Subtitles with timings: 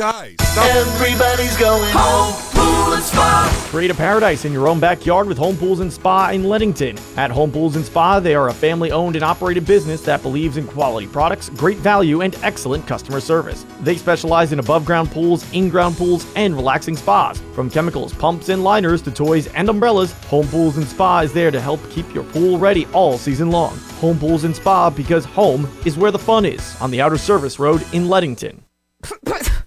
[0.00, 0.64] Guys, stop.
[0.64, 2.32] Everybody's going home.
[2.54, 3.66] Pool and spa.
[3.68, 6.98] Create a paradise in your own backyard with Home Pools and Spa in Leadington.
[7.18, 10.56] At Home Pools and Spa, they are a family owned and operated business that believes
[10.56, 13.66] in quality products, great value, and excellent customer service.
[13.82, 17.38] They specialize in above ground pools, in ground pools, and relaxing spas.
[17.54, 21.50] From chemicals, pumps, and liners to toys and umbrellas, Home Pools and Spa is there
[21.50, 23.76] to help keep your pool ready all season long.
[24.00, 27.58] Home Pools and Spa because home is where the fun is on the Outer Service
[27.58, 28.62] Road in Leadington.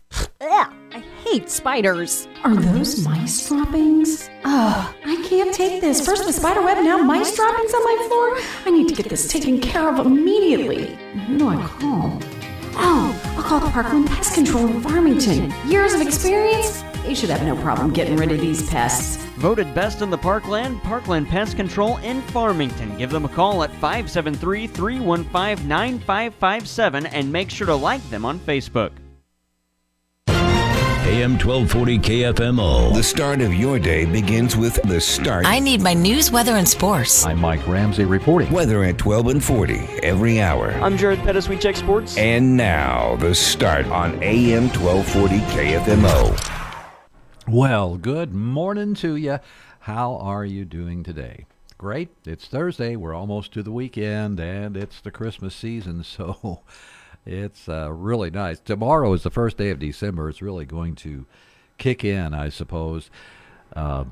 [1.34, 2.28] Ugh, I hate spiders.
[2.44, 4.30] Are those mice droppings?
[4.44, 6.06] Ugh, I can't take this.
[6.06, 8.38] First the spider web, now mice droppings on my floor.
[8.68, 10.96] I need to get this taken care of immediately.
[11.26, 12.20] Who do I call?
[12.76, 15.52] Oh, I'll call the Parkland Pest Control in Farmington.
[15.68, 16.84] Years of experience?
[17.02, 19.18] They should have no problem getting rid of these pests.
[19.38, 22.96] Voted best in the Parkland, Parkland Pest Control in Farmington.
[23.00, 28.40] Give them a call at 573 315 9557 and make sure to like them on
[28.40, 28.92] Facebook.
[31.06, 32.96] AM 1240 KFMO.
[32.96, 35.46] The start of your day begins with the start.
[35.46, 37.26] I need my news, weather, and sports.
[37.26, 38.50] I'm Mike Ramsey reporting.
[38.54, 40.72] Weather at 12 and 40 every hour.
[40.76, 41.50] I'm Jared Pettis.
[41.50, 42.18] We check sports.
[42.18, 46.84] And now, the start on AM 1240 KFMO.
[47.50, 49.40] Well, good morning to you.
[49.82, 51.48] How are you doing today?
[51.78, 52.12] Great.
[52.26, 52.96] It's Thursday.
[52.96, 56.62] We're almost to the weekend, and it's the Christmas season, so
[57.26, 58.60] it's uh, really nice.
[58.60, 60.30] Tomorrow is the first day of December.
[60.30, 61.26] It's really going to
[61.78, 63.10] kick in, I suppose,
[63.76, 64.06] uh,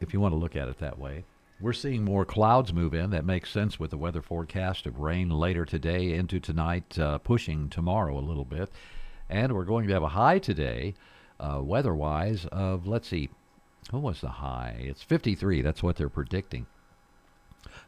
[0.00, 1.24] if you want to look at it that way.
[1.60, 3.10] We're seeing more clouds move in.
[3.10, 7.68] That makes sense with the weather forecast of rain later today into tonight, uh, pushing
[7.68, 8.70] tomorrow a little bit.
[9.28, 10.94] And we're going to have a high today,
[11.40, 13.28] uh, weather wise, of, let's see,
[13.90, 14.76] what was the high?
[14.78, 15.62] It's 53.
[15.62, 16.66] That's what they're predicting.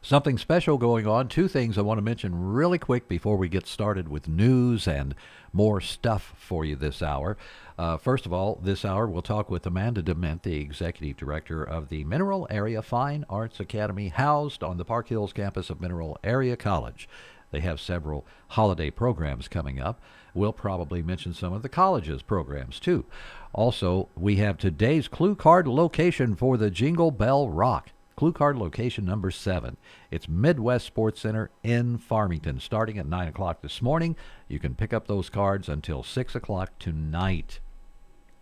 [0.02, 1.28] Something special going on.
[1.28, 5.14] Two things I want to mention really quick before we get started with news and
[5.52, 7.36] more stuff for you this hour.
[7.78, 11.90] Uh, first of all, this hour we'll talk with Amanda Dement, the executive director of
[11.90, 16.56] the Mineral Area Fine Arts Academy, housed on the Park Hills campus of Mineral Area
[16.56, 17.06] College.
[17.50, 20.00] They have several holiday programs coming up.
[20.32, 23.04] We'll probably mention some of the college's programs too.
[23.52, 27.90] Also, we have today's clue card location for the Jingle Bell Rock.
[28.16, 29.76] Clue card location number seven.
[30.10, 34.14] It's Midwest Sports Center in Farmington, starting at 9 o'clock this morning.
[34.46, 37.60] You can pick up those cards until 6 o'clock tonight.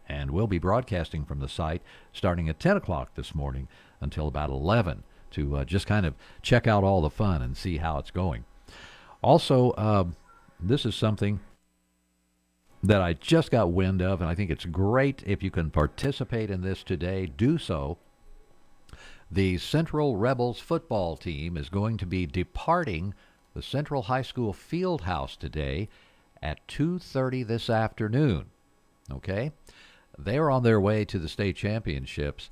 [0.09, 3.69] And we'll be broadcasting from the site starting at 10 o'clock this morning
[4.01, 7.77] until about 11 to uh, just kind of check out all the fun and see
[7.77, 8.45] how it's going.
[9.23, 10.05] Also, uh,
[10.61, 11.41] this is something
[12.83, 16.51] that I just got wind of, and I think it's great if you can participate
[16.51, 17.27] in this today.
[17.27, 17.99] Do so.
[19.31, 23.13] The Central Rebels football team is going to be departing
[23.53, 25.91] the Central High School field house today
[26.43, 28.47] at 2:30 this afternoon.
[29.11, 29.53] Okay?
[30.17, 32.49] They're on their way to the state championships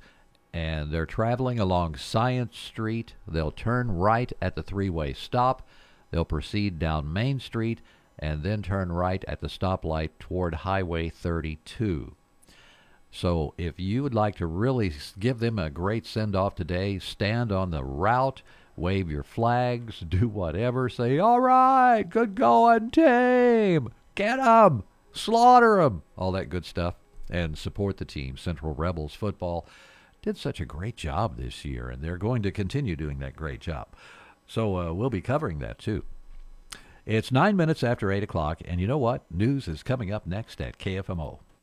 [0.53, 3.15] and they're traveling along Science Street.
[3.27, 5.67] They'll turn right at the three-way stop.
[6.11, 7.81] They'll proceed down Main Street
[8.19, 12.15] and then turn right at the stoplight toward Highway 32.
[13.17, 17.51] So if you would like to really give them a great send off today, stand
[17.51, 18.43] on the route,
[18.75, 24.83] wave your flags, do whatever, say, all right, good going, team, get 'em,
[25.13, 26.93] slaughter 'em, all that good stuff,
[27.27, 28.37] and support the team.
[28.37, 29.65] Central Rebels football
[30.21, 33.61] did such a great job this year, and they're going to continue doing that great
[33.61, 33.87] job.
[34.45, 36.03] So uh, we'll be covering that too.
[37.07, 39.23] It's nine minutes after 8 o'clock, and you know what?
[39.31, 41.39] News is coming up next at KFMO.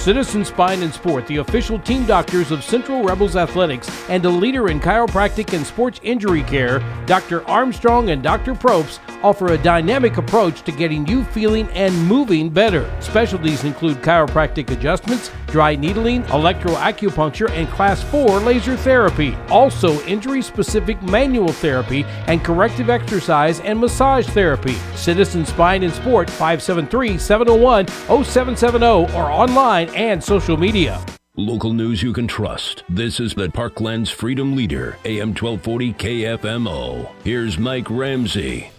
[0.00, 4.70] Citizen Spine and Sport, the official team doctors of Central Rebels Athletics and a leader
[4.70, 7.46] in chiropractic and sports injury care, Dr.
[7.46, 8.54] Armstrong and Dr.
[8.54, 12.90] Probst offer a dynamic approach to getting you feeling and moving better.
[13.00, 19.36] Specialties include chiropractic adjustments, dry needling, electroacupuncture, and class 4 laser therapy.
[19.50, 24.74] Also, injury specific manual therapy and corrective exercise and massage therapy.
[24.94, 31.04] Citizen Spine and Sport 573 701 0770 or online and social media.
[31.36, 32.82] Local news you can trust.
[32.88, 37.08] This is the Parklands Freedom Leader, AM 1240 KFMO.
[37.24, 38.72] Here's Mike Ramsey.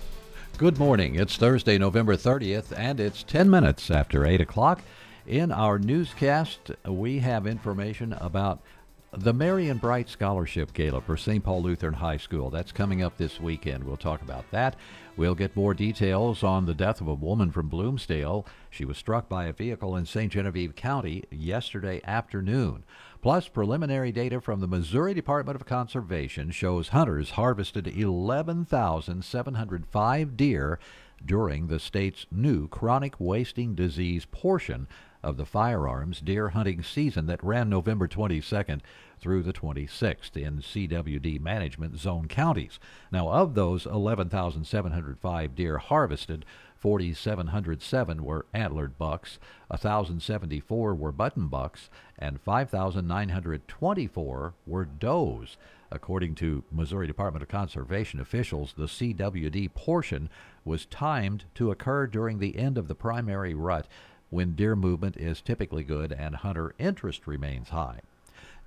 [0.58, 1.16] Good morning.
[1.16, 4.82] It's Thursday, November 30th, and it's 10 minutes after 8 o'clock.
[5.32, 8.62] In our newscast, we have information about
[9.14, 11.42] the Marion Bright Scholarship Gala for St.
[11.42, 12.50] Paul Lutheran High School.
[12.50, 13.86] That's coming up this weekend.
[13.86, 14.76] We'll talk about that.
[15.16, 18.46] We'll get more details on the death of a woman from Bloomsdale.
[18.70, 20.34] She was struck by a vehicle in St.
[20.34, 22.84] Genevieve County yesterday afternoon.
[23.22, 30.78] Plus, preliminary data from the Missouri Department of Conservation shows hunters harvested 11,705 deer
[31.26, 34.90] during the state's new chronic wasting disease portion
[35.24, 38.82] of the firearms deer hunting season that ran November 22nd
[39.20, 42.80] through the 26th in CWD management zone counties.
[43.12, 46.44] Now, of those 11,705 deer harvested,
[46.76, 49.38] 4,707 were antlered bucks,
[49.68, 55.58] 1,074 were button bucks, and 5,924 were does.
[55.92, 60.30] According to Missouri Department of Conservation officials, the CWD portion
[60.64, 63.88] was timed to occur during the end of the primary rut
[64.32, 68.00] when deer movement is typically good and hunter interest remains high.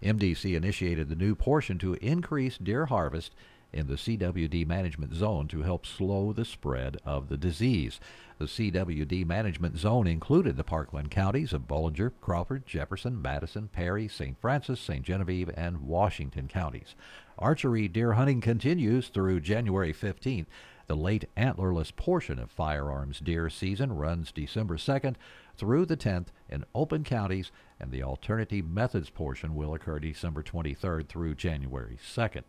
[0.03, 3.35] MDC initiated the new portion to increase deer harvest
[3.73, 7.99] in the CWD management zone to help slow the spread of the disease.
[8.39, 14.39] The CWD management zone included the Parkland counties of Bollinger, Crawford, Jefferson, Madison, Perry, St.
[14.41, 15.05] Francis, St.
[15.05, 16.95] Genevieve, and Washington counties.
[17.39, 20.47] Archery deer hunting continues through January 15th.
[20.87, 25.17] The late antlerless portion of firearms deer season runs December 2nd
[25.57, 31.09] through the 10th in open counties, and the alternative methods portion will occur December 23rd
[31.09, 32.43] through January 2nd.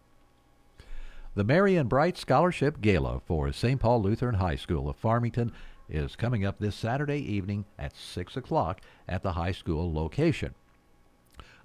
[1.36, 3.80] The Marion Bright Scholarship Gala for St.
[3.80, 5.52] Paul Lutheran High School of Farmington
[5.90, 10.56] is coming up this Saturday evening at 6 o'clock at the high school location.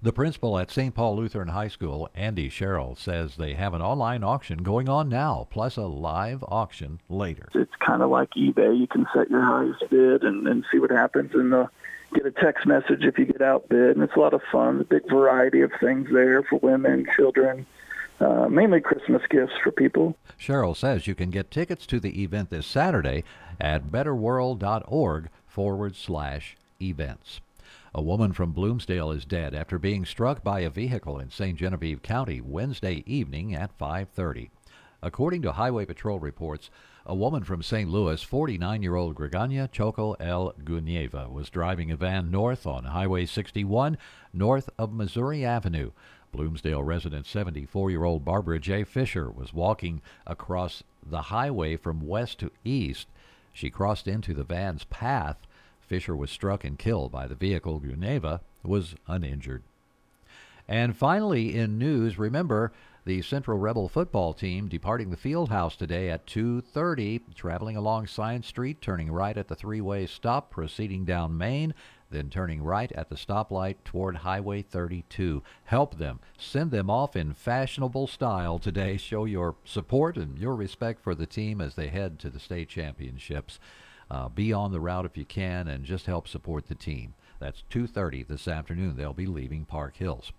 [0.03, 0.95] The principal at St.
[0.95, 5.47] Paul Lutheran High School, Andy Sherrill, says they have an online auction going on now,
[5.51, 7.47] plus a live auction later.
[7.53, 8.79] It's kind of like eBay.
[8.79, 11.67] You can set your highest bid and, and see what happens and uh,
[12.15, 13.95] get a text message if you get outbid.
[13.95, 14.81] And it's a lot of fun.
[14.81, 17.67] A big variety of things there for women, children,
[18.19, 20.15] uh, mainly Christmas gifts for people.
[20.35, 23.23] Sherrill says you can get tickets to the event this Saturday
[23.59, 27.39] at betterworld.org forward slash events.
[27.93, 31.59] A woman from Bloomsdale is dead after being struck by a vehicle in St.
[31.59, 34.49] Genevieve County Wednesday evening at 5:30.
[35.01, 36.69] According to Highway Patrol reports,
[37.05, 37.89] a woman from St.
[37.89, 40.53] Louis, 49-year-old Gregania Choco L.
[40.63, 43.97] Gunieva, was driving a van north on Highway 61
[44.31, 45.91] north of Missouri Avenue.
[46.31, 48.85] Bloomsdale resident 74-year-old Barbara J.
[48.85, 53.09] Fisher was walking across the highway from west to east.
[53.51, 55.45] She crossed into the van's path
[55.91, 57.81] Fisher was struck and killed by the vehicle.
[57.81, 59.61] Guneva was uninjured.
[60.65, 62.71] And finally, in news, remember
[63.03, 68.47] the Central Rebel football team departing the field house today at 2:30, traveling along Science
[68.47, 71.73] Street, turning right at the three-way stop, proceeding down Main,
[72.09, 75.43] then turning right at the stoplight toward Highway 32.
[75.65, 76.21] Help them.
[76.37, 78.95] Send them off in fashionable style today.
[78.95, 82.69] Show your support and your respect for the team as they head to the state
[82.69, 83.59] championships.
[84.11, 87.13] Uh, be on the route if you can and just help support the team.
[87.39, 88.97] That's 2:30 this afternoon.
[88.97, 90.33] They'll be leaving Park Hills.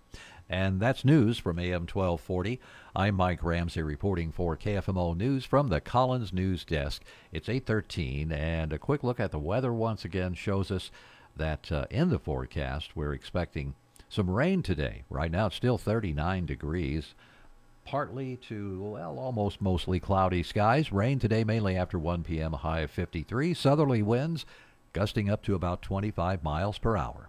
[0.47, 2.61] And that's news from AM 1240.
[2.95, 7.03] I'm Mike Ramsey reporting for KFMO News from the Collins News Desk.
[7.33, 10.91] It's 8:13 and a quick look at the weather once again shows us
[11.35, 13.75] that uh, in the forecast we're expecting
[14.11, 15.05] some rain today.
[15.09, 17.15] Right now it's still 39 degrees
[17.85, 20.93] partly to, well, almost mostly cloudy skies.
[20.93, 23.55] Rain today mainly after 1 p.m., a high of 53.
[23.55, 24.47] Southerly winds
[24.93, 27.29] gusting up to about 25 miles per hour.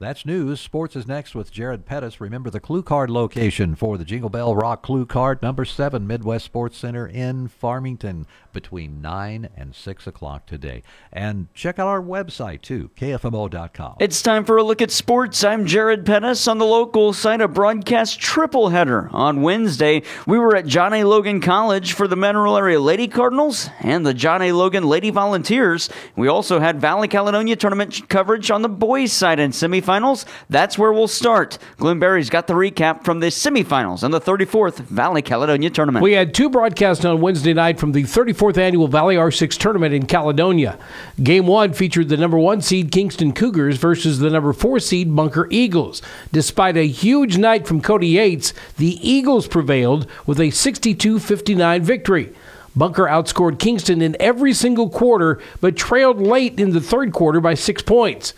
[0.00, 0.60] That's news.
[0.60, 2.20] Sports is next with Jared Pettis.
[2.20, 6.44] Remember the clue card location for the Jingle Bell Rock Clue Card, number 7 Midwest
[6.44, 10.82] Sports Center in Farmington between 9 and 6 o'clock today.
[11.12, 13.96] And check out our website too, kfmo.com.
[14.00, 15.44] It's time for a look at sports.
[15.44, 19.08] I'm Jared Pettis on the local site of broadcast triple header.
[19.12, 21.04] On Wednesday, we were at John A.
[21.04, 24.50] Logan College for the Mineral Area Lady Cardinals and the John A.
[24.50, 25.88] Logan Lady Volunteers.
[26.16, 30.24] We also had Valley Caledonia tournament coverage on the boys' side in semifinals semifinals.
[30.48, 31.58] That's where we'll start.
[31.76, 36.02] Glenn Berry's got the recap from the semifinals and the 34th Valley Caledonia tournament.
[36.02, 40.06] We had two broadcasts on Wednesday night from the 34th annual Valley R6 tournament in
[40.06, 40.78] Caledonia.
[41.22, 45.48] Game one featured the number one seed Kingston Cougars versus the number four seed Bunker
[45.50, 46.02] Eagles.
[46.32, 52.34] Despite a huge night from Cody Yates, the Eagles prevailed with a 62 59 victory.
[52.76, 57.54] Bunker outscored Kingston in every single quarter, but trailed late in the third quarter by
[57.54, 58.34] six points.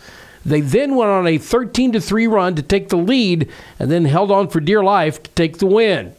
[0.47, 3.49] They then went on a 13 to 3 run to take the lead
[3.79, 6.15] and then held on for dear life to take the win.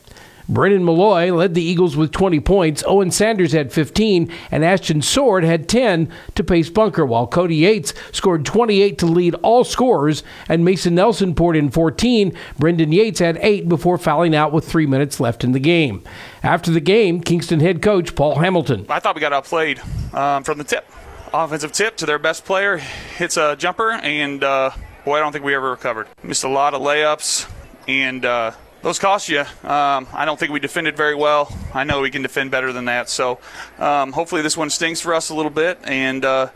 [0.51, 2.83] Brennan Malloy led the Eagles with 20 points.
[2.87, 7.93] Owen Sanders had 15, and Ashton Sword had 10 to pace Bunker, while Cody Yates
[8.13, 12.35] scored 28 to lead all scorers, and Mason Nelson poured in 14.
[12.59, 16.03] Brendan Yates had 8 before fouling out with three minutes left in the game.
[16.43, 18.87] After the game, Kingston head coach Paul Hamilton.
[18.89, 19.81] I thought we got outplayed
[20.15, 20.91] um, from the tip.
[21.33, 24.71] Offensive tip to their best player hits a jumper, and uh,
[25.05, 26.07] boy, I don't think we ever recovered.
[26.23, 27.51] Missed a lot of layups,
[27.87, 29.41] and uh, those cost you.
[29.41, 31.55] Um, I don't think we defended very well.
[31.75, 33.09] I know we can defend better than that.
[33.09, 33.39] So
[33.79, 36.51] um, hopefully this one stings for us a little bit, and uh,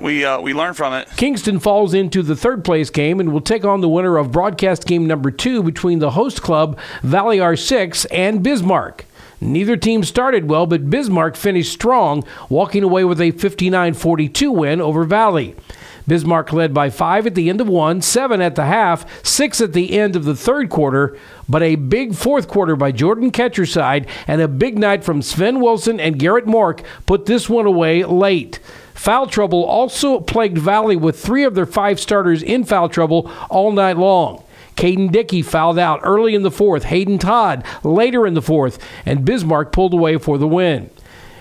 [0.00, 1.08] we uh, we learn from it.
[1.16, 4.86] Kingston falls into the third place game and will take on the winner of broadcast
[4.86, 9.06] game number two between the host club Valley R6 and Bismarck.
[9.42, 14.80] Neither team started well, but Bismarck finished strong, walking away with a 59 42 win
[14.80, 15.56] over Valley.
[16.06, 19.72] Bismarck led by five at the end of one, seven at the half, six at
[19.72, 21.18] the end of the third quarter,
[21.48, 25.98] but a big fourth quarter by Jordan Ketcherside and a big night from Sven Wilson
[25.98, 28.60] and Garrett Mork put this one away late.
[28.94, 33.72] Foul trouble also plagued Valley with three of their five starters in foul trouble all
[33.72, 34.44] night long.
[34.76, 39.24] Caden Dickey fouled out early in the fourth, Hayden Todd later in the fourth, and
[39.24, 40.90] Bismarck pulled away for the win.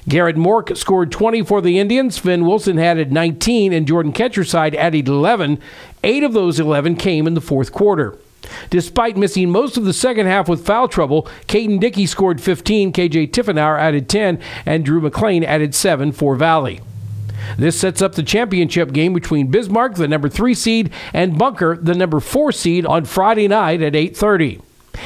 [0.09, 2.17] Garrett Mork scored 20 for the Indians.
[2.17, 5.59] Finn Wilson added 19, and Jordan Ketcherside added 11.
[6.03, 8.17] Eight of those 11 came in the fourth quarter.
[8.71, 13.31] Despite missing most of the second half with foul trouble, Caden Dickey scored 15, KJ
[13.31, 16.81] Tiffenauer added 10, and Drew McLean added 7 for Valley.
[17.57, 21.95] This sets up the championship game between Bismarck, the number 3 seed, and Bunker, the
[21.95, 24.61] number 4 seed on Friday night at 8:30.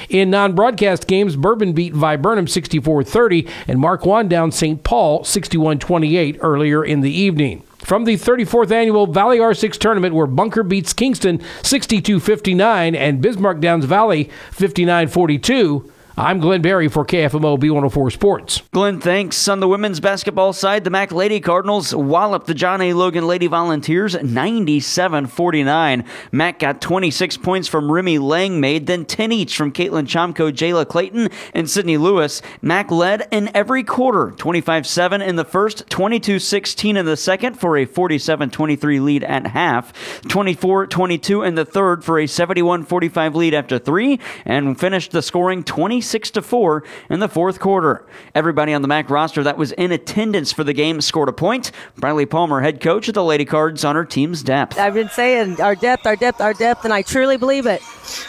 [0.10, 4.84] In non-broadcast games, Bourbon beat Viburnum 64-30 and Marquand down St.
[4.84, 7.64] Paul 61-28 earlier in the evening.
[7.80, 13.86] From the 34th annual Valley R6 tournament where Bunker beats Kingston 62-59 and Bismarck downs
[13.86, 18.62] Valley 59-42, I'm Glenn Barry for KFMO B104 Sports.
[18.72, 19.50] Glenn, thanks.
[19.50, 22.94] On the women's basketball side, the Mac Lady Cardinals walloped the John A.
[22.94, 26.06] Logan Lady Volunteers 97 49.
[26.32, 31.28] Mac got 26 points from Remy Langmaid, then 10 each from Caitlin Chomko, Jayla Clayton,
[31.54, 32.42] and Sydney Lewis.
[32.62, 37.60] Mac led in every quarter 25 7 in the first, 22 16 in the second
[37.60, 42.86] for a 47 23 lead at half, 24 22 in the third for a 71
[42.86, 46.05] 45 lead after three, and finished the scoring 20.
[46.06, 48.06] 26 to 4 in the fourth quarter.
[48.36, 51.72] Everybody on the MAC roster that was in attendance for the game scored a point.
[51.98, 54.78] Briley Palmer, head coach of the Lady Cards, on her team's depth.
[54.78, 57.82] I've been saying our depth, our depth, our depth, and I truly believe it.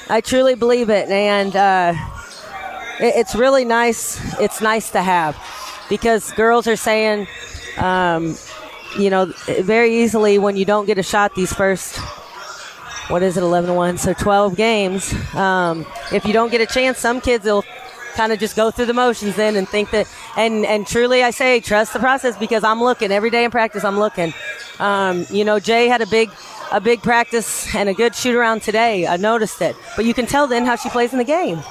[0.08, 1.92] I truly believe it, and uh,
[2.98, 4.18] it, it's really nice.
[4.40, 5.36] It's nice to have
[5.90, 7.26] because girls are saying,
[7.76, 8.38] um,
[8.98, 9.26] you know,
[9.60, 12.00] very easily when you don't get a shot these first
[13.08, 13.98] what is it, 11 1?
[13.98, 15.12] So 12 games.
[15.34, 17.64] Um, if you don't get a chance, some kids will
[18.14, 21.30] kind of just go through the motions then and think that, and, and truly I
[21.30, 24.32] say, trust the process because I'm looking every day in practice, I'm looking.
[24.78, 26.30] Um, you know, Jay had a big,
[26.72, 29.06] a big practice and a good shoot around today.
[29.06, 29.76] I noticed it.
[29.94, 31.62] But you can tell then how she plays in the game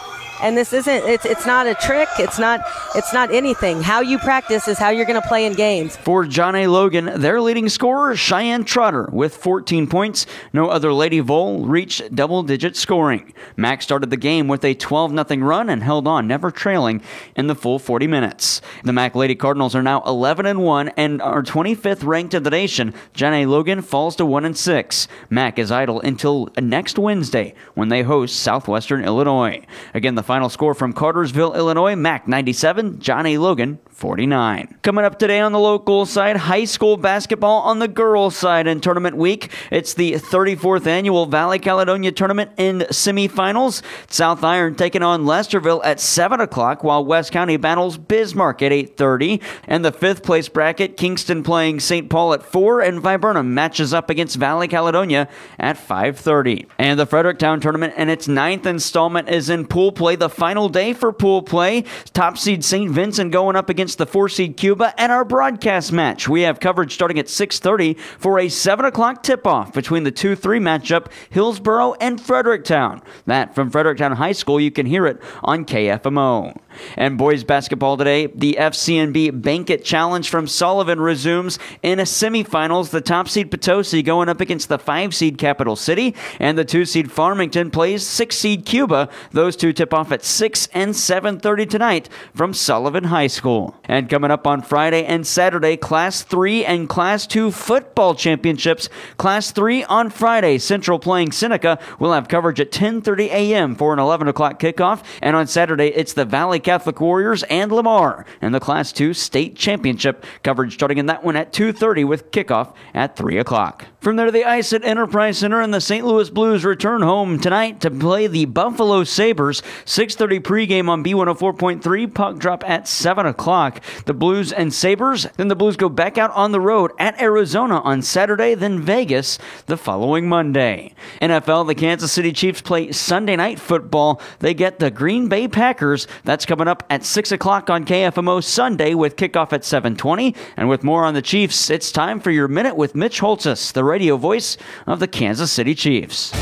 [0.41, 2.09] and this isn't it's it's not a trick.
[2.19, 2.61] It's not
[2.95, 3.81] it's not anything.
[3.81, 5.95] How you practice is how you're going to play in games.
[5.97, 10.25] For john a logan their leading scorer cheyenne trotter with 14 points.
[10.53, 13.33] No other lady vole reached double digit scoring.
[13.55, 17.01] Mac started the game with a 12-0 run and held on never trailing
[17.35, 18.61] in the full 40 minutes.
[18.83, 22.49] The mac lady cardinals are now 11 and 1 and are 25th ranked in the
[22.49, 22.93] nation.
[23.13, 27.89] John a logan falls to 1 and 6 mac is idle until next wednesday when
[27.89, 29.63] they host southwestern illinois.
[29.93, 33.37] Again the final score from Carterville, Illinois, Mac 97, John A.
[33.37, 34.79] Logan 49.
[34.81, 38.81] Coming up today on the local side, high school basketball on the girls' side in
[38.81, 39.49] tournament week.
[39.71, 43.81] It's the 34th annual Valley Caledonia tournament in semifinals.
[44.11, 49.41] South Iron taking on Lesterville at 7 o'clock, while West County battles Bismarck at 8.30.
[49.63, 52.09] And the fifth place bracket, Kingston playing St.
[52.09, 56.67] Paul at 4, and Viburnum matches up against Valley Caledonia at 5.30.
[56.77, 60.91] And the Fredericktown tournament and its ninth installment is in pool play, the final day
[60.91, 61.85] for pool play.
[62.13, 62.91] Top seed St.
[62.91, 66.27] Vincent going up against against the four seed Cuba and our broadcast match.
[66.27, 71.11] We have coverage starting at 6:30 for a 7 o'clock tip-off between the 2-3 matchup
[71.29, 73.03] Hillsboro and Fredericktown.
[73.27, 74.59] That from Fredericktown High School.
[74.59, 76.55] You can hear it on KFMO.
[76.97, 82.89] And boys basketball today, the FCNB Banquet Challenge from Sullivan resumes in a semifinals.
[82.89, 86.85] The top seed Potosi going up against the five seed Capital City, and the two
[86.85, 89.09] seed Farmington plays six seed Cuba.
[89.31, 93.74] Those two tip off at 6 and 7:30 tonight from Sullivan High School.
[93.87, 98.89] And coming up on Friday and Saturday, Class 3 and Class 2 football championships.
[99.17, 101.79] Class 3 on Friday, Central playing Seneca.
[101.99, 103.75] We'll have coverage at 10:30 a.m.
[103.75, 105.03] for an 11 o'clock kickoff.
[105.21, 109.55] And on Saturday, it's the Valle Catholic Warriors and Lamar and the Class 2 state
[109.55, 110.25] championship.
[110.43, 113.85] Coverage starting in that one at 2:30 with kickoff at 3 o'clock.
[114.05, 116.05] From there, the ice at Enterprise Center and the St.
[116.05, 119.63] Louis Blues return home tonight to play the Buffalo Sabres.
[119.83, 122.05] 6:30 pregame on B104.3.
[122.13, 123.81] Puck drop at 7 o'clock.
[124.05, 125.25] The Blues and Sabres.
[125.37, 129.39] Then the Blues go back out on the road at Arizona on Saturday, then Vegas
[129.65, 130.93] the following Monday.
[131.19, 134.21] NFL, the Kansas City Chiefs play Sunday night football.
[134.37, 136.07] They get the Green Bay Packers.
[136.23, 140.35] That's coming up at 6 o'clock on KFMO Sunday with kickoff at 720.
[140.55, 143.94] And with more on the Chiefs, it's time for your Minute with Mitch Holthus, the
[143.95, 146.33] radio voice of the Kansas City Chiefs.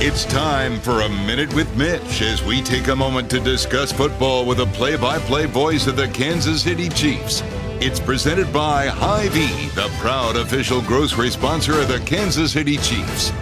[0.00, 4.46] It's time for a Minute with Mitch as we take a moment to discuss football
[4.46, 7.42] with a play by play voice of the Kansas City Chiefs.
[7.82, 13.32] It's presented by Hy-Vee, the proud official grocery sponsor of the Kansas City Chiefs.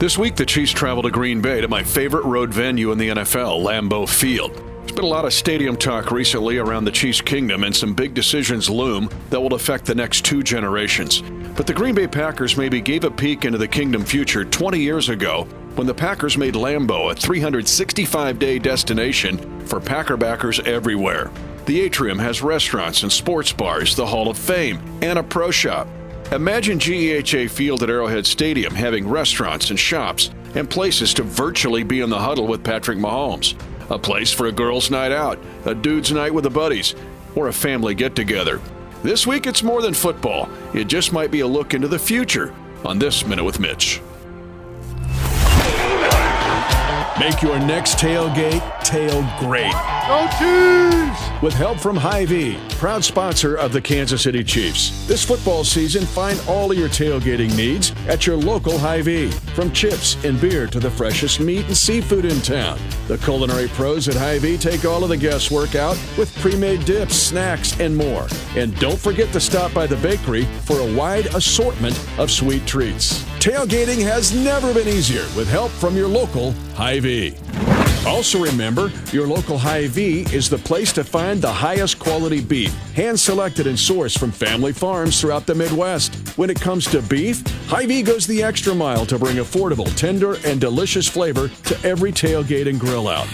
[0.00, 3.10] This week, the Chiefs travel to Green Bay to my favorite road venue in the
[3.10, 4.71] NFL, Lambeau Field.
[4.92, 8.12] There's been a lot of stadium talk recently around the Chiefs' kingdom, and some big
[8.12, 11.22] decisions loom that will affect the next two generations.
[11.56, 15.08] But the Green Bay Packers maybe gave a peek into the kingdom future 20 years
[15.08, 15.44] ago
[15.76, 21.30] when the Packers made Lambeau a 365 day destination for Packer backers everywhere.
[21.64, 25.88] The atrium has restaurants and sports bars, the Hall of Fame, and a pro shop.
[26.32, 32.02] Imagine GEHA Field at Arrowhead Stadium having restaurants and shops and places to virtually be
[32.02, 33.54] in the huddle with Patrick Mahomes.
[33.90, 36.94] A place for a girls' night out, a dude's night with the buddies,
[37.34, 38.60] or a family get together.
[39.02, 42.54] This week it's more than football, it just might be a look into the future
[42.84, 44.00] on This Minute with Mitch.
[47.18, 49.72] Make your next tailgate tail great.
[50.08, 51.21] Go Chiefs!
[51.42, 55.08] With help from Hy-Vee, proud sponsor of the Kansas City Chiefs.
[55.08, 59.32] This football season, find all of your tailgating needs at your local Hy-Vee.
[59.56, 62.78] From chips and beer to the freshest meat and seafood in town.
[63.08, 67.78] The culinary pros at Hy-Vee take all of the guesswork out with pre-made dips, snacks,
[67.80, 68.28] and more.
[68.54, 73.24] And don't forget to stop by the bakery for a wide assortment of sweet treats.
[73.40, 77.34] Tailgating has never been easier with help from your local Hy-Vee.
[78.06, 83.18] Also remember, your local Hy-Vee is the place to find the highest quality beef, hand
[83.18, 86.14] selected and sourced from family farms throughout the Midwest.
[86.36, 90.60] When it comes to beef, Hy-Vee goes the extra mile to bring affordable, tender, and
[90.60, 93.28] delicious flavor to every tailgate and grill out.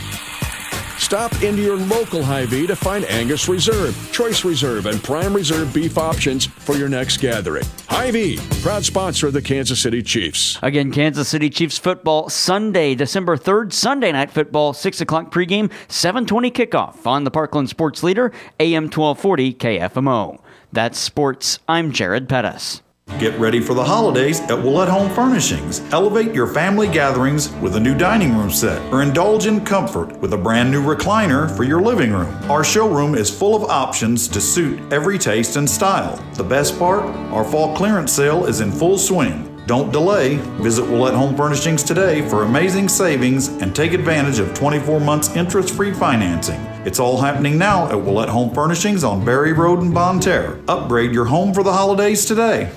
[0.98, 5.96] Stop into your local Hy-Vee to find Angus Reserve, Choice Reserve, and Prime Reserve beef
[5.96, 7.64] options for your next gathering.
[7.88, 10.58] Hy-Vee, proud sponsor of the Kansas City Chiefs.
[10.60, 16.50] Again, Kansas City Chiefs football Sunday, December 3rd, Sunday night football, 6 o'clock pregame, 720
[16.50, 20.40] kickoff on the Parkland Sports Leader, AM 1240 KFMO.
[20.72, 21.60] That's sports.
[21.68, 22.82] I'm Jared Pettis.
[23.16, 25.80] Get ready for the holidays at Willett Home Furnishings.
[25.92, 30.34] Elevate your family gatherings with a new dining room set or indulge in comfort with
[30.34, 32.32] a brand new recliner for your living room.
[32.48, 36.16] Our showroom is full of options to suit every taste and style.
[36.34, 37.02] The best part?
[37.32, 39.52] Our fall clearance sale is in full swing.
[39.66, 40.36] Don't delay.
[40.62, 45.74] Visit Willett Home Furnishings today for amazing savings and take advantage of 24 months interest
[45.74, 46.60] free financing.
[46.86, 50.60] It's all happening now at Willett Home Furnishings on Berry Road in Bonne Terre.
[50.68, 52.70] Upgrade your home for the holidays today.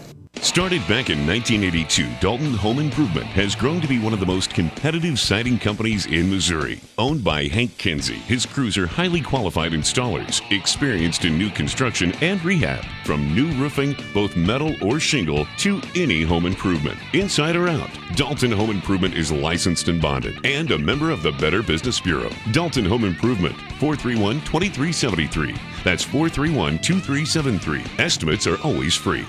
[0.51, 4.53] Started back in 1982, Dalton Home Improvement has grown to be one of the most
[4.53, 6.81] competitive siding companies in Missouri.
[6.97, 12.43] Owned by Hank Kinsey, his crews are highly qualified installers, experienced in new construction and
[12.43, 16.97] rehab, from new roofing, both metal or shingle, to any home improvement.
[17.13, 21.31] Inside or out, Dalton Home Improvement is licensed and bonded and a member of the
[21.31, 22.29] Better Business Bureau.
[22.51, 25.55] Dalton Home Improvement, 431 2373.
[25.85, 28.03] That's 431 2373.
[28.03, 29.25] Estimates are always free.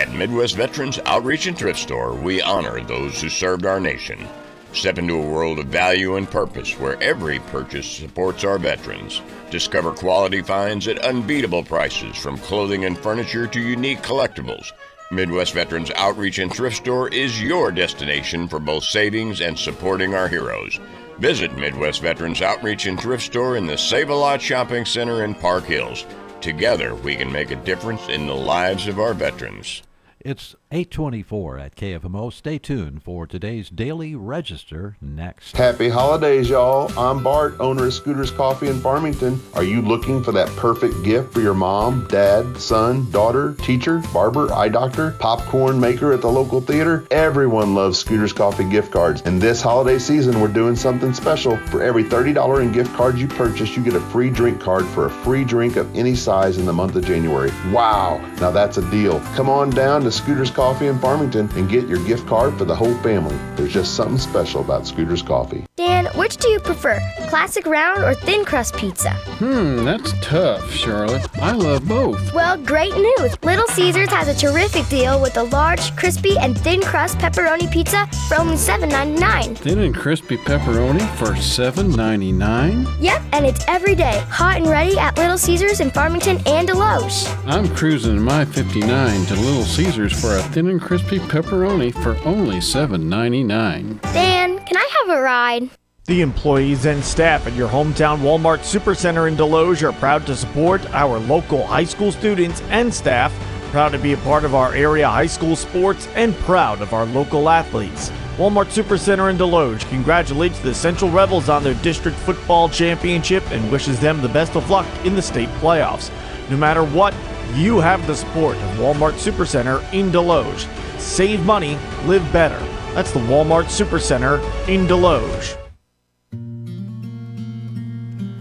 [0.00, 4.26] At Midwest Veterans Outreach and Thrift Store, we honor those who served our nation.
[4.72, 9.20] Step into a world of value and purpose where every purchase supports our veterans.
[9.50, 14.72] Discover quality finds at unbeatable prices from clothing and furniture to unique collectibles.
[15.10, 20.28] Midwest Veterans Outreach and Thrift Store is your destination for both savings and supporting our
[20.28, 20.80] heroes.
[21.18, 25.34] Visit Midwest Veterans Outreach and Thrift Store in the Save a Lot Shopping Center in
[25.34, 26.06] Park Hills.
[26.40, 29.82] Together, we can make a difference in the lives of our veterans.
[30.20, 32.32] It's 824 at KFMO.
[32.32, 35.56] Stay tuned for today's Daily Register next.
[35.56, 36.96] Happy holidays, y'all.
[36.96, 39.42] I'm Bart, owner of Scooters Coffee in Farmington.
[39.54, 44.52] Are you looking for that perfect gift for your mom, dad, son, daughter, teacher, barber,
[44.52, 47.04] eye doctor, popcorn maker at the local theater?
[47.10, 49.22] Everyone loves Scooters Coffee gift cards.
[49.22, 51.56] And this holiday season, we're doing something special.
[51.66, 55.06] For every $30 in gift cards you purchase, you get a free drink card for
[55.06, 57.50] a free drink of any size in the month of January.
[57.72, 59.18] Wow, now that's a deal.
[59.34, 62.76] Come on down to Scooters Coffee in Farmington and get your gift card for the
[62.76, 63.34] whole family.
[63.56, 65.64] There's just something special about Scooters Coffee.
[65.76, 69.10] Dan, which do you prefer, classic round or thin crust pizza?
[69.40, 71.26] Hmm, that's tough, Charlotte.
[71.38, 72.34] I love both.
[72.34, 73.42] Well, great news!
[73.42, 78.06] Little Caesars has a terrific deal with a large, crispy, and thin crust pepperoni pizza
[78.28, 79.56] for only $7.99.
[79.56, 82.86] Thin and crispy pepperoni for $7.99?
[83.00, 87.34] Yep, and it's every day, hot and ready at Little Caesars in Farmington and Desloge.
[87.46, 92.16] I'm cruising in my 59 to Little Caesars for a thin and crispy pepperoni for
[92.26, 94.00] only $7.99.
[94.12, 95.70] Dan, can I have a ride?
[96.06, 100.84] The employees and staff at your hometown Walmart Supercenter in Desloge are proud to support
[100.92, 103.32] our local high school students and staff,
[103.70, 107.06] proud to be a part of our area high school sports, and proud of our
[107.06, 108.10] local athletes.
[108.36, 114.00] Walmart Supercenter in Desloge congratulates the Central Rebels on their district football championship and wishes
[114.00, 116.10] them the best of luck in the state playoffs.
[116.50, 117.14] No matter what,
[117.54, 120.68] you have the support of Walmart Supercenter in Desloge.
[120.98, 122.58] Save money, live better.
[122.94, 125.56] That's the Walmart Supercenter in Desloge.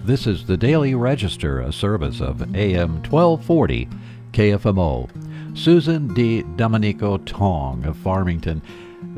[0.06, 3.88] This is the Daily Register, a service of AM 1240
[4.32, 5.10] KFMO.
[5.58, 6.44] Susan D.
[6.56, 8.62] Domenico Tong of Farmington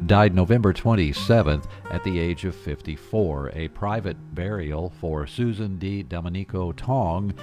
[0.06, 3.52] died November 27th at the age of 54.
[3.54, 6.04] A private burial for Susan D.
[6.04, 7.34] Domenico Tong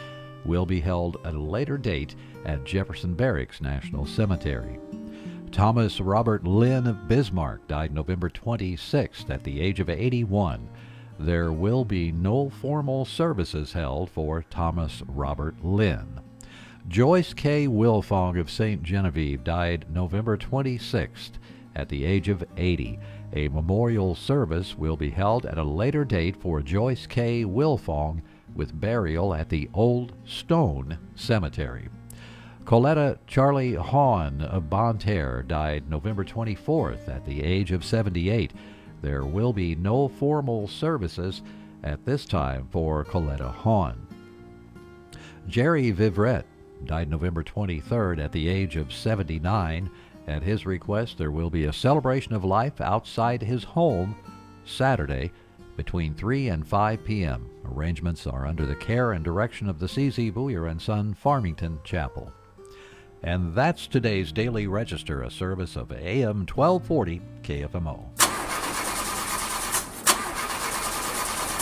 [0.49, 4.81] will be held at a later date at Jefferson Barracks National Cemetery.
[5.53, 10.69] Thomas Robert Lynn of Bismarck died November 26th at the age of 81.
[11.21, 16.21] There will be no formal services held for Thomas Robert Lynn.
[16.89, 17.67] Joyce K.
[17.67, 18.83] Wilfong of St.
[18.83, 21.33] Genevieve died November 26th
[21.75, 22.99] at the age of 80.
[23.35, 27.45] A memorial service will be held at a later date for Joyce K.
[27.45, 28.23] Wilfong
[28.59, 31.89] with burial at the Old Stone Cemetery.
[32.65, 38.53] Coletta Charlie Hahn of Bonne Terre died November 24th at the age of 78.
[39.01, 41.41] There will be no formal services
[41.83, 44.07] at this time for Coletta Hahn.
[45.49, 46.45] Jerry Vivret
[46.85, 49.91] died November 23rd at the age of 79.
[50.27, 54.15] At his request, there will be a celebration of life outside his home
[54.67, 55.33] Saturday
[55.79, 57.49] between 3 and 5 p.m.
[57.65, 62.33] Arrangements are under the care and direction of the CZ Boyer and Son Farmington Chapel.
[63.23, 68.28] And that's today's Daily Register, a service of AM 1240 KFMO.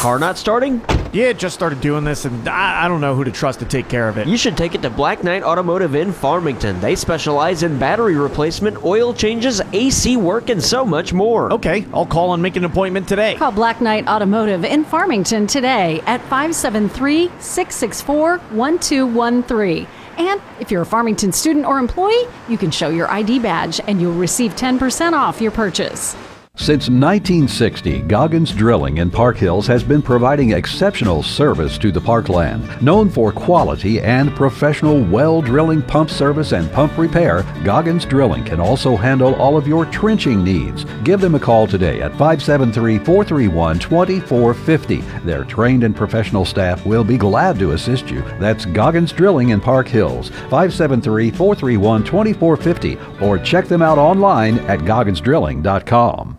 [0.07, 0.81] Car not starting?
[1.13, 3.65] Yeah, it just started doing this, and I, I don't know who to trust to
[3.65, 4.29] take care of it.
[4.29, 6.79] You should take it to Black Knight Automotive in Farmington.
[6.81, 11.53] They specialize in battery replacement, oil changes, AC work, and so much more.
[11.53, 13.35] Okay, I'll call and make an appointment today.
[13.35, 19.89] Call Black Knight Automotive in Farmington today at 573 664 1213.
[20.19, 24.01] And if you're a Farmington student or employee, you can show your ID badge and
[24.01, 26.15] you'll receive 10% off your purchase.
[26.59, 32.83] Since 1960, Goggins Drilling in Park Hills has been providing exceptional service to the parkland.
[32.83, 38.59] Known for quality and professional well drilling pump service and pump repair, Goggins Drilling can
[38.59, 40.85] also handle all of your trenching needs.
[41.05, 45.03] Give them a call today at 573 431 2450.
[45.25, 48.23] Their trained and professional staff will be glad to assist you.
[48.41, 54.81] That's Goggins Drilling in Park Hills, 573 431 2450, or check them out online at
[54.81, 56.39] gogginsdrilling.com.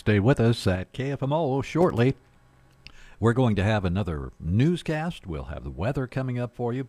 [0.00, 2.14] Stay with us at KFMO shortly.
[3.20, 5.26] We're going to have another newscast.
[5.26, 6.88] We'll have the weather coming up for you.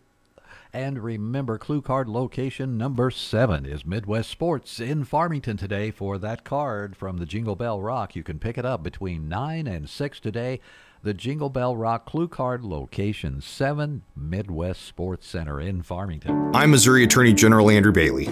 [0.72, 6.42] And remember, clue card location number seven is Midwest Sports in Farmington today for that
[6.42, 8.16] card from the Jingle Bell Rock.
[8.16, 10.58] You can pick it up between 9 and 6 today.
[11.02, 16.52] The Jingle Bell Rock Clue Card Location 7, Midwest Sports Center in Farmington.
[16.54, 18.28] I'm Missouri Attorney General Andrew Bailey.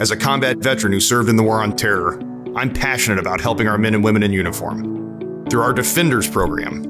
[0.00, 2.20] As a combat veteran who served in the War on Terror,
[2.56, 5.46] I'm passionate about helping our men and women in uniform.
[5.48, 6.82] Through our Defenders program,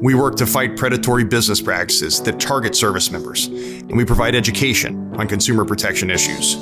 [0.00, 5.12] we work to fight predatory business practices that target service members, and we provide education
[5.16, 6.56] on consumer protection issues.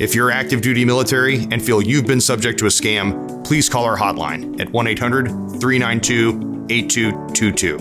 [0.00, 3.84] If you're active duty military and feel you've been subject to a scam, please call
[3.84, 5.26] our hotline at 1 800
[5.60, 7.78] 392 8222.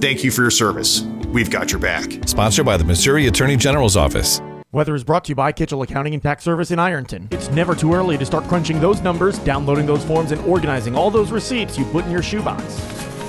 [0.00, 1.02] Thank you for your service.
[1.28, 2.28] We've got your back.
[2.28, 4.40] Sponsored by the Missouri Attorney General's Office.
[4.74, 7.28] Weather is brought to you by Kitchell Accounting and Tax Service in Ironton.
[7.30, 11.12] It's never too early to start crunching those numbers, downloading those forms, and organizing all
[11.12, 12.64] those receipts you put in your shoebox.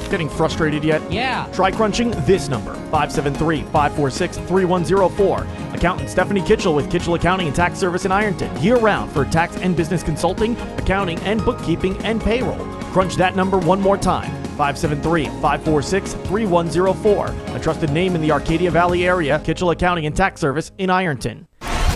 [0.09, 1.03] Getting frustrated yet?
[1.11, 1.47] Yeah.
[1.53, 5.41] Try crunching this number 573 546 3104.
[5.75, 8.49] Accountant Stephanie Kitchell with Kitchell Accounting and Tax Service in Ironton.
[8.61, 12.65] Year round for tax and business consulting, accounting, and bookkeeping and payroll.
[12.91, 17.55] Crunch that number one more time 573 546 3104.
[17.55, 21.47] A trusted name in the Arcadia Valley area, Kitchell Accounting and Tax Service in Ironton.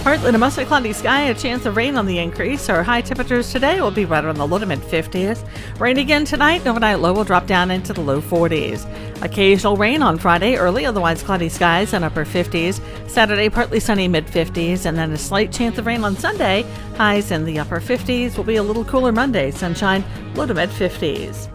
[0.03, 2.69] Partly to mostly cloudy sky, a chance of rain on the increase.
[2.69, 5.45] Our high temperatures today will be right around the low to mid 50s.
[5.79, 8.87] Rain again tonight, overnight low will drop down into the low 40s.
[9.21, 12.81] Occasional rain on Friday, early, otherwise cloudy skies and upper 50s.
[13.09, 16.63] Saturday, partly sunny mid 50s, and then a slight chance of rain on Sunday.
[16.95, 20.69] Highs in the upper 50s will be a little cooler Monday, sunshine low to mid
[20.69, 21.49] 50s.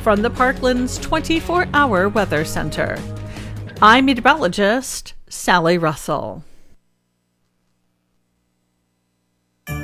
[0.00, 2.98] From the Parklands 24 hour Weather Center,
[3.80, 6.44] I'm meteorologist Sally Russell.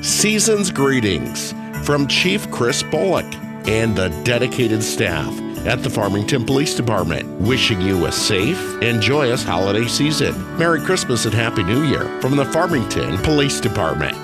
[0.02, 1.52] Season's greetings
[1.84, 3.26] from Chief Chris Bullock
[3.66, 5.32] and the dedicated staff
[5.66, 10.34] at the Farmington Police Department, wishing you a safe and joyous holiday season.
[10.56, 14.16] Merry Christmas and Happy New Year from the Farmington Police Department.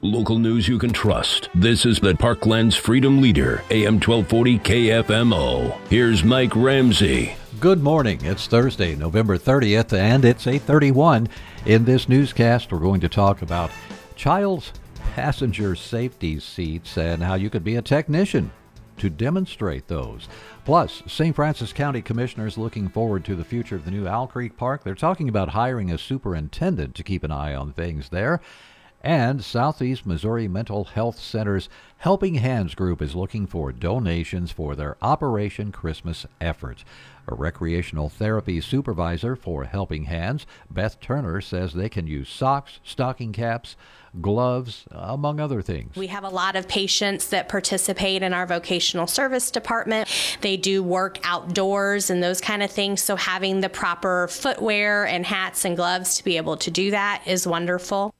[0.00, 1.48] Local news you can trust.
[1.54, 5.76] This is the Parklands Freedom Leader, AM 1240 KFMO.
[5.88, 7.34] Here's Mike Ramsey.
[7.60, 8.20] Good morning.
[8.24, 11.28] It's Thursday, November 30th, and it's 8:31.
[11.66, 13.72] In this newscast, we're going to talk about
[14.14, 14.72] child's
[15.18, 18.52] passenger safety seats and how you could be a technician
[18.96, 20.28] to demonstrate those.
[20.64, 21.34] Plus, St.
[21.34, 24.84] Francis County commissioners looking forward to the future of the new Owl Creek Park.
[24.84, 28.40] They're talking about hiring a superintendent to keep an eye on things there.
[29.02, 34.96] And Southeast Missouri Mental Health Center's Helping Hands group is looking for donations for their
[35.02, 36.84] Operation Christmas efforts.
[37.26, 43.32] A recreational therapy supervisor for Helping Hands, Beth Turner, says they can use socks, stocking
[43.32, 43.74] caps,
[44.20, 45.96] gloves, among other things.
[45.96, 50.08] We have a lot of patients that participate in our vocational service department.
[50.40, 53.02] They do work outdoors and those kind of things.
[53.02, 57.22] So having the proper footwear and hats and gloves to be able to do that
[57.26, 58.14] is wonderful.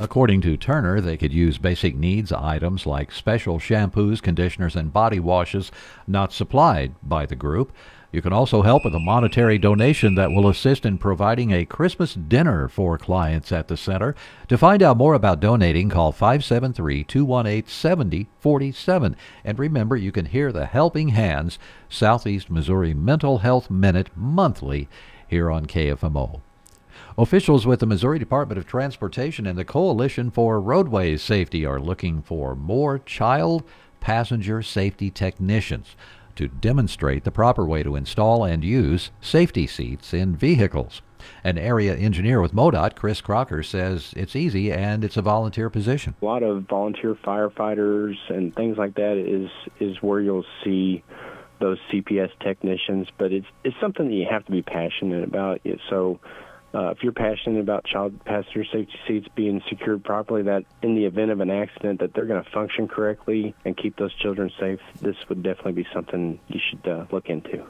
[0.00, 5.18] According to Turner, they could use basic needs items like special shampoos, conditioners, and body
[5.18, 5.72] washes
[6.06, 7.72] not supplied by the group.
[8.10, 12.14] You can also help with a monetary donation that will assist in providing a Christmas
[12.14, 14.14] dinner for clients at the center.
[14.48, 19.14] To find out more about donating, call 573 218 7047.
[19.44, 21.58] And remember, you can hear the Helping Hands
[21.90, 24.88] Southeast Missouri Mental Health Minute monthly
[25.26, 26.40] here on KFMO.
[27.18, 32.22] Officials with the Missouri Department of Transportation and the Coalition for Roadway Safety are looking
[32.22, 33.64] for more child
[34.00, 35.94] passenger safety technicians
[36.38, 41.02] to demonstrate the proper way to install and use safety seats in vehicles.
[41.42, 46.14] An area engineer with MoDOT, Chris Crocker, says it's easy and it's a volunteer position.
[46.22, 51.02] A lot of volunteer firefighters and things like that is is where you'll see
[51.60, 55.60] those CPS technicians, but it's it's something that you have to be passionate about.
[55.90, 56.20] So
[56.74, 61.04] uh, if you're passionate about child passenger safety seats being secured properly, that in the
[61.04, 64.80] event of an accident, that they're going to function correctly and keep those children safe,
[65.00, 67.64] this would definitely be something you should uh, look into.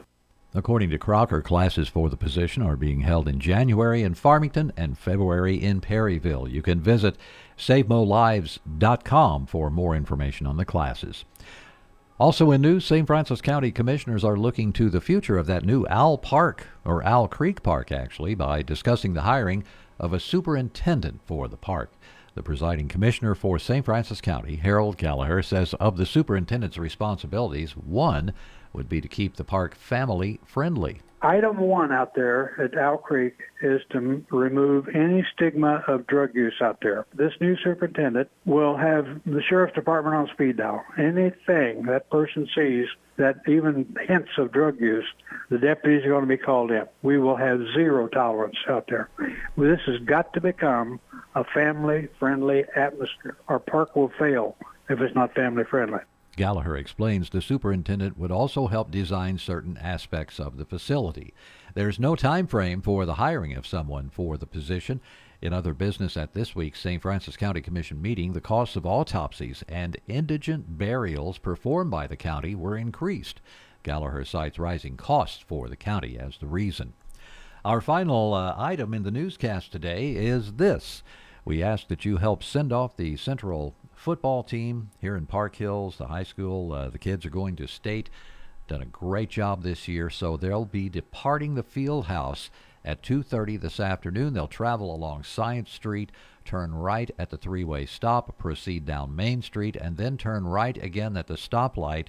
[0.53, 4.97] According to Crocker, classes for the position are being held in January in Farmington and
[4.97, 6.47] February in Perryville.
[6.47, 7.17] You can visit
[7.57, 11.23] SaveMoLives.com for more information on the classes.
[12.19, 13.07] Also in news, St.
[13.07, 17.29] Francis County commissioners are looking to the future of that new Owl Park, or Owl
[17.29, 19.63] Creek Park actually, by discussing the hiring
[19.97, 21.93] of a superintendent for the park.
[22.35, 23.85] The presiding commissioner for St.
[23.85, 28.33] Francis County, Harold Gallaher, says of the superintendent's responsibilities, one
[28.73, 30.99] would be to keep the park family friendly.
[31.21, 36.55] Item one out there at Owl Creek is to remove any stigma of drug use
[36.61, 37.05] out there.
[37.13, 40.83] This new superintendent will have the sheriff's department on speed dial.
[40.97, 45.05] Anything that person sees that even hints of drug use,
[45.49, 46.85] the deputies are going to be called in.
[47.01, 49.09] We will have zero tolerance out there.
[49.57, 51.01] This has got to become
[51.35, 53.35] a family-friendly atmosphere.
[53.49, 54.55] Our park will fail
[54.89, 55.99] if it's not family-friendly.
[56.39, 61.33] Gallaher explains the superintendent would also help design certain aspects of the facility.
[61.73, 65.01] There's no time frame for the hiring of someone for the position.
[65.41, 67.01] In other business at this week's St.
[67.01, 72.55] Francis County Commission meeting, the costs of autopsies and indigent burials performed by the county
[72.55, 73.41] were increased.
[73.83, 76.93] Gallaher cites rising costs for the county as the reason.
[77.65, 81.03] Our final uh, item in the newscast today is this.
[81.43, 85.97] We ask that you help send off the Central football team here in Park Hills,
[85.97, 86.71] the high school.
[86.71, 88.09] Uh, the kids are going to state.
[88.67, 92.49] Done a great job this year, so they'll be departing the field house
[92.85, 94.33] at 2:30 this afternoon.
[94.33, 96.11] They'll travel along Science Street,
[96.45, 101.17] turn right at the three-way stop, proceed down Main Street, and then turn right again
[101.17, 102.07] at the stoplight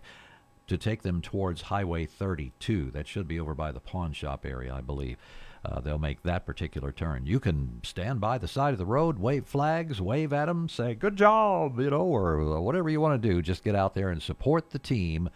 [0.68, 2.92] to take them towards Highway 32.
[2.92, 5.16] That should be over by the pawn shop area, I believe.
[5.64, 7.26] Uh, they'll make that particular turn.
[7.26, 10.94] You can stand by the side of the road, wave flags, wave at them, say
[10.94, 13.42] "Good job," you know, or whatever you want to do.
[13.42, 15.28] Just get out there and support the team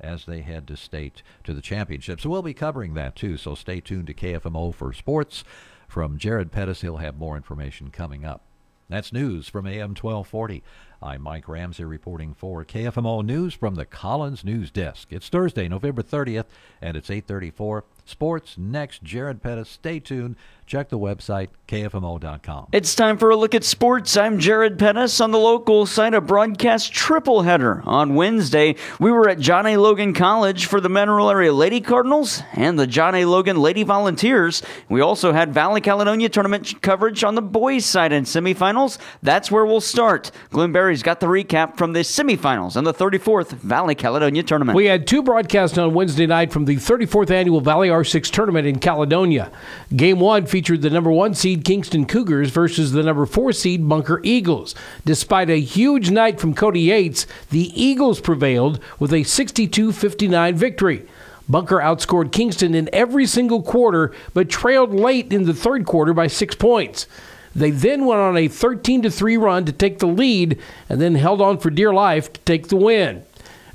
[0.00, 2.20] as they head to state to the championship.
[2.20, 3.36] So we'll be covering that too.
[3.36, 5.44] So stay tuned to KFMO for sports.
[5.86, 8.42] From Jared Pettis, he'll have more information coming up.
[8.90, 10.62] That's news from AM 1240.
[11.02, 15.08] I'm Mike Ramsey reporting for KFMO News from the Collins News Desk.
[15.10, 16.46] It's Thursday, November 30th,
[16.80, 17.84] and it's 834.
[18.08, 19.02] Sports next.
[19.02, 19.68] Jared Pettis.
[19.68, 20.36] Stay tuned.
[20.68, 22.66] Check the website, kfmo.com.
[22.72, 24.18] It's time for a look at sports.
[24.18, 27.82] I'm Jared Pettis on the local site of broadcast triple header.
[27.86, 29.78] On Wednesday, we were at John A.
[29.78, 33.24] Logan College for the Mineral Area Lady Cardinals and the John A.
[33.24, 34.62] Logan Lady Volunteers.
[34.90, 38.98] We also had Valley Caledonia tournament coverage on the boys' side in semifinals.
[39.22, 40.30] That's where we'll start.
[40.50, 44.76] Glenn Barry's got the recap from the semifinals and the 34th Valley Caledonia tournament.
[44.76, 48.80] We had two broadcasts on Wednesday night from the 34th annual Valley R6 tournament in
[48.80, 49.50] Caledonia.
[49.96, 54.20] Game one featured the number one seed Kingston Cougars versus the number four seed Bunker
[54.24, 54.74] Eagles.
[55.04, 61.06] Despite a huge night from Cody Yates, the Eagles prevailed with a 62 59 victory.
[61.48, 66.26] Bunker outscored Kingston in every single quarter, but trailed late in the third quarter by
[66.26, 67.06] six points.
[67.54, 71.40] They then went on a 13 3 run to take the lead and then held
[71.40, 73.24] on for dear life to take the win.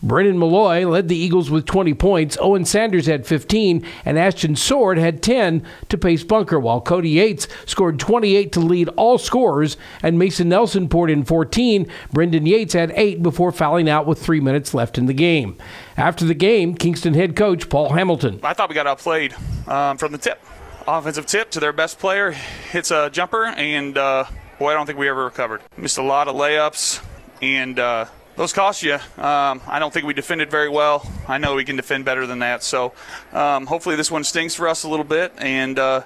[0.03, 2.37] Brennan Malloy led the Eagles with 20 points.
[2.41, 7.47] Owen Sanders had 15, and Ashton Sword had 10 to pace Bunker, while Cody Yates
[7.65, 11.89] scored 28 to lead all scorers, and Mason Nelson poured in 14.
[12.11, 15.57] Brendan Yates had 8 before fouling out with three minutes left in the game.
[15.95, 18.41] After the game, Kingston head coach Paul Hamilton.
[18.43, 19.33] I thought we got outplayed
[19.67, 20.43] um, from the tip.
[20.85, 24.25] Offensive tip to their best player hits a jumper, and uh,
[24.59, 25.61] boy, I don't think we ever recovered.
[25.77, 27.01] Missed a lot of layups,
[27.41, 28.95] and uh, those cost you.
[29.17, 31.09] Um, I don't think we defended very well.
[31.27, 32.63] I know we can defend better than that.
[32.63, 32.93] So
[33.31, 36.03] um, hopefully this one stings for us a little bit, and uh,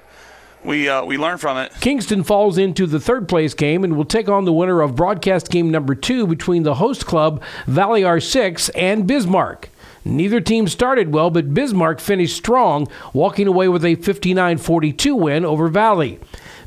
[0.63, 1.71] we uh, we learn from it.
[1.79, 5.49] Kingston falls into the third place game and will take on the winner of broadcast
[5.49, 9.69] game number two between the host club Valley R6 and Bismarck.
[10.03, 15.45] Neither team started well, but Bismarck finished strong, walking away with a 59 42 win
[15.45, 16.19] over Valley.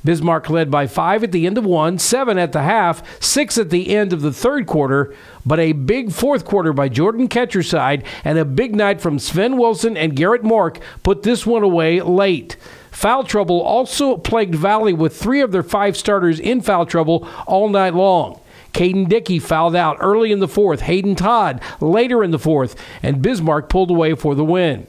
[0.04, 3.70] Bismarck led by five at the end of one, seven at the half, six at
[3.70, 8.38] the end of the third quarter, but a big fourth quarter by Jordan Ketcherside and
[8.38, 12.56] a big night from Sven Wilson and Garrett Mork put this one away late.
[12.90, 17.68] Foul trouble also plagued Valley with three of their five starters in foul trouble all
[17.68, 18.40] night long.
[18.72, 23.22] Caden Dickey fouled out early in the fourth, Hayden Todd later in the fourth, and
[23.22, 24.86] Bismarck pulled away for the win.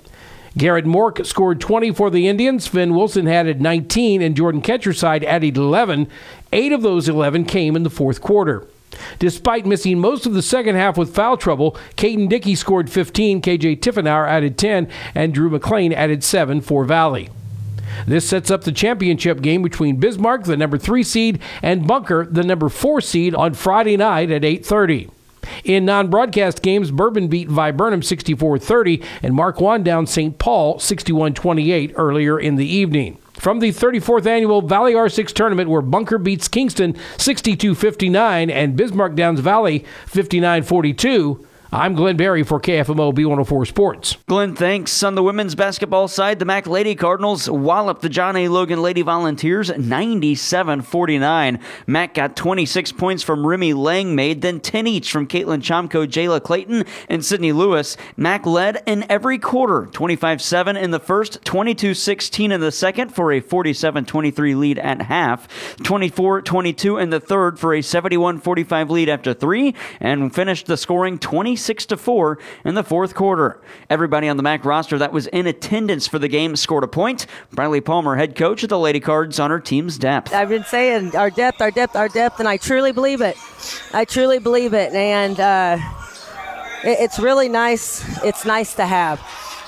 [0.57, 2.67] Garrett Mork scored 20 for the Indians.
[2.67, 6.09] Finn Wilson added 19, and Jordan Ketcherside added 11.
[6.51, 8.67] Eight of those 11 came in the fourth quarter.
[9.19, 13.79] Despite missing most of the second half with foul trouble, Caden Dickey scored 15, KJ
[13.79, 17.29] Tiffenauer added 10, and Drew McLean added 7 for Valley.
[18.07, 22.43] This sets up the championship game between Bismarck, the number 3 seed, and Bunker, the
[22.43, 25.09] number 4 seed on Friday night at 8:30.
[25.63, 30.37] In non broadcast games, Bourbon beat Viburnum 64 30 and Marquand down St.
[30.37, 33.17] Paul 61 28 earlier in the evening.
[33.33, 39.15] From the 34th annual Valley R6 tournament, where Bunker beats Kingston 62 59 and Bismarck
[39.15, 41.47] Downs Valley 59 42.
[41.73, 44.17] I'm Glenn Barry for KFMO B104 Sports.
[44.27, 45.03] Glenn, thanks.
[45.03, 48.49] On the women's basketball side, the Mac Lady Cardinals walloped the John A.
[48.49, 51.59] Logan Lady Volunteers 97 49.
[51.87, 56.83] Mac got 26 points from Remy Langmaid, then 10 each from Caitlin Chomko, Jayla Clayton,
[57.07, 57.95] and Sydney Lewis.
[58.17, 63.15] Mac led in every quarter 25 7 in the first, 22 16 in the second
[63.15, 65.47] for a 47 23 lead at half,
[65.83, 70.75] 24 22 in the third for a 71 45 lead after three, and finished the
[70.75, 73.61] scoring 20 26 to 4 in the fourth quarter.
[73.87, 77.27] Everybody on the MAC roster that was in attendance for the game scored a point.
[77.51, 80.33] Briley Palmer, head coach of the Lady Cards, on her team's depth.
[80.33, 83.37] I've been saying our depth, our depth, our depth, and I truly believe it.
[83.93, 84.91] I truly believe it.
[84.93, 85.77] And uh,
[86.83, 88.03] it, it's really nice.
[88.23, 89.21] It's nice to have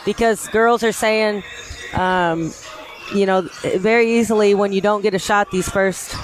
[0.03, 1.43] because girls are saying,
[1.93, 2.51] um,
[3.13, 3.41] you know,
[3.75, 6.15] very easily when you don't get a shot these first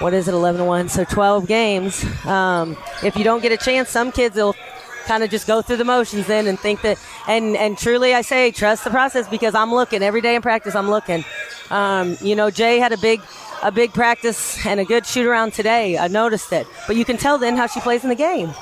[0.00, 0.88] what is it 11 1?
[0.88, 2.04] so 12 games.
[2.26, 4.54] Um, if you don't get a chance some kids will
[5.06, 8.20] kind of just go through the motions then and think that and and truly i
[8.20, 10.02] say trust the process because i'm looking.
[10.02, 11.24] Every day in practice i'm looking.
[11.70, 13.20] Um, you know jay had a big
[13.62, 15.98] a big practice and a good shoot around today.
[15.98, 16.66] I noticed it.
[16.86, 18.52] But you can tell then how she plays in the game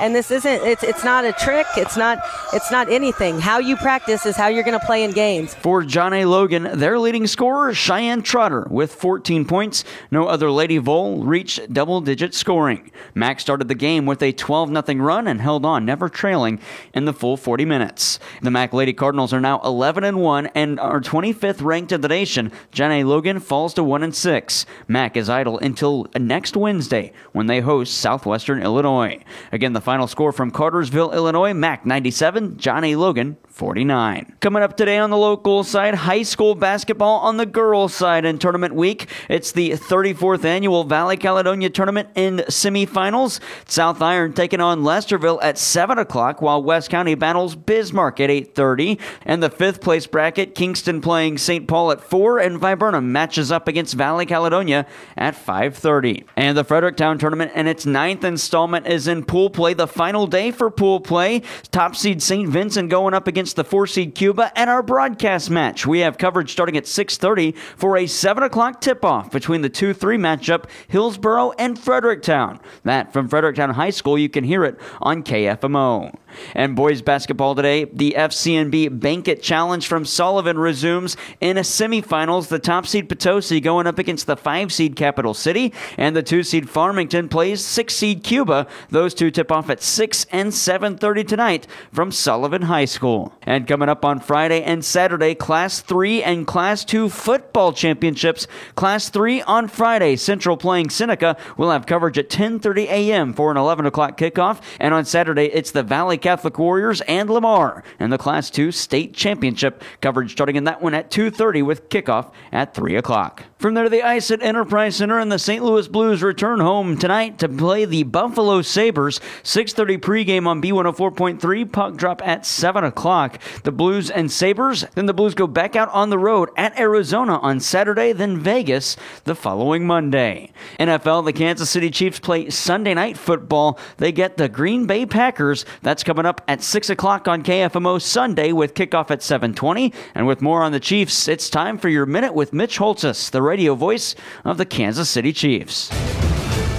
[0.00, 2.18] and this isn't it's it's not a trick it's not
[2.52, 5.82] it's not anything how you practice is how you're going to play in games For
[5.82, 6.24] John A.
[6.24, 9.84] Logan, their leading scorer, Cheyenne Trotter, with 14 points.
[10.10, 12.90] No other Lady Vole reached double digit scoring.
[13.14, 16.60] Mac started the game with a 12 0 run and held on, never trailing
[16.92, 18.18] in the full 40 minutes.
[18.42, 22.08] The Mac Lady Cardinals are now 11 and 1 and are 25th ranked in the
[22.08, 22.52] nation.
[22.70, 23.04] John A.
[23.04, 24.66] Logan falls to 1 and 6.
[24.88, 29.22] Mac is idle until next Wednesday when they host Southwestern Illinois.
[29.52, 32.96] Again, the final score from Carterville, Illinois, Mac 97, John A.
[32.96, 34.36] Logan 49.
[34.40, 38.38] Coming up today on the local side, high school basketball on the girls' side in
[38.38, 39.08] tournament week.
[39.28, 43.40] It's the 34th annual Valley Caledonia tournament in semifinals.
[43.66, 48.98] South Iron taking on Lesterville at 7 o'clock, while West County battles Bismarck at 8.30.
[49.22, 51.68] And the fifth place bracket, Kingston playing St.
[51.68, 56.24] Paul at 4, and Viburnum matches up against Valley Caledonia at 5.30.
[56.36, 59.73] And the Fredericktown tournament and its ninth installment is in pool play.
[59.74, 61.42] The final day for pool play.
[61.72, 62.48] Top seed St.
[62.48, 65.86] Vincent going up against the four seed Cuba and our broadcast match.
[65.86, 70.64] We have coverage starting at 6:30 for a 7 o'clock tip-off between the 2-3 matchup,
[70.88, 72.60] Hillsboro and Fredericktown.
[72.84, 76.12] That from Fredericktown High School, you can hear it on KFMO.
[76.54, 82.48] And boys basketball today, the FCNB Banquet Challenge from Sullivan resumes in a semifinals.
[82.48, 86.42] The top seed Potosi going up against the five seed Capital City, and the two
[86.42, 88.66] seed Farmington plays six seed Cuba.
[88.90, 93.32] Those two tip off at 6 and 7:30 tonight from Sullivan High School.
[93.42, 98.46] And coming up on Friday and Saturday, Class 3 and Class 2 football championships.
[98.74, 101.36] Class 3 on Friday, Central playing Seneca.
[101.56, 103.32] We'll have coverage at 10:30 a.m.
[103.32, 107.84] for an 11 o'clock kickoff, and on Saturday it's the Valley Catholic Warriors and Lamar
[108.00, 109.84] in the Class 2 state championship.
[110.00, 113.42] Coverage starting in that one at 2:30 with kickoff at 3 o'clock.
[113.64, 115.64] From there, the ice at Enterprise Center and the St.
[115.64, 119.22] Louis Blues return home tonight to play the Buffalo Sabres.
[119.42, 121.64] 6:30 pregame on B104.3.
[121.72, 123.38] Puck drop at 7 o'clock.
[123.62, 124.84] The Blues and Sabres.
[124.94, 128.98] Then the Blues go back out on the road at Arizona on Saturday, then Vegas
[129.24, 130.52] the following Monday.
[130.78, 133.78] NFL, the Kansas City Chiefs play Sunday night football.
[133.96, 135.64] They get the Green Bay Packers.
[135.80, 139.94] That's coming up at 6 o'clock on KFMO Sunday with kickoff at 7:20.
[140.14, 143.40] And with more on the Chiefs, it's time for your minute with Mitch Holthus, the
[143.54, 145.88] radio voice of the Kansas City Chiefs.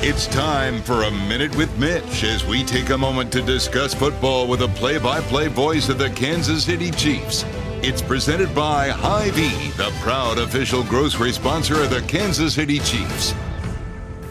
[0.03, 4.45] It's time for a minute with Mitch as we take a moment to discuss football
[4.45, 7.45] with a play by play voice of the Kansas City Chiefs.
[7.81, 13.33] It's presented by Hy-Vee, the proud official grocery sponsor of the Kansas City Chiefs.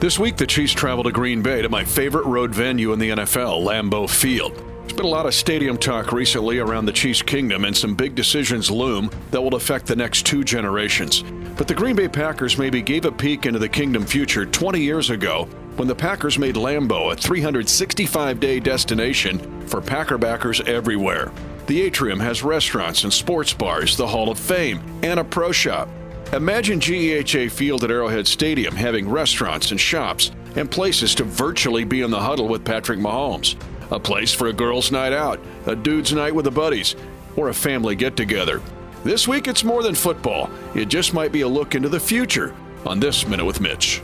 [0.01, 3.09] This week, the Chiefs travel to Green Bay to my favorite road venue in the
[3.09, 4.74] NFL, Lambeau Field.
[4.85, 8.15] There's been a lot of stadium talk recently around the Chiefs' kingdom, and some big
[8.15, 11.25] decisions loom that will affect the next two generations.
[11.57, 15.09] But the Green Bay Packers maybe gave a peek into the kingdom future 20 years
[15.09, 21.33] ago when the Packers made Lambeau a 365 day destination for Packer backers everywhere.
[21.67, 25.89] The atrium has restaurants and sports bars, the Hall of Fame, and a pro shop.
[26.35, 32.03] Imagine GEHA Field at Arrowhead Stadium having restaurants and shops and places to virtually be
[32.03, 33.57] in the huddle with Patrick Mahomes.
[33.91, 36.97] A place for a girls' night out, a dude's night with the buddies,
[37.37, 38.61] or a family get together.
[39.05, 40.51] This week it's more than football.
[40.75, 42.55] It just might be a look into the future
[42.87, 44.03] on This Minute with Mitch.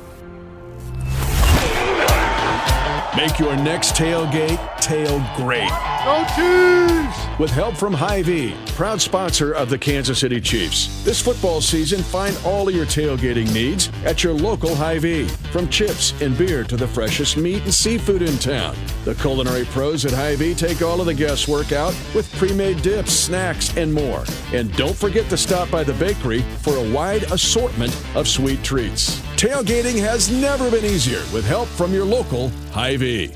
[3.16, 5.70] Make your next tailgate tail great.
[6.04, 7.38] Go Chiefs!
[7.38, 11.04] With help from Hy-Vee, proud sponsor of the Kansas City Chiefs.
[11.04, 15.28] This football season, find all of your tailgating needs at your local Hy-Vee.
[15.52, 18.76] From chips and beer to the freshest meat and seafood in town.
[19.04, 23.76] The culinary pros at Hy-Vee take all of the guesswork out with pre-made dips, snacks,
[23.76, 24.24] and more.
[24.54, 29.20] And don't forget to stop by the bakery for a wide assortment of sweet treats.
[29.36, 33.34] Tailgating has never been easier with help from your local Hy-Vee.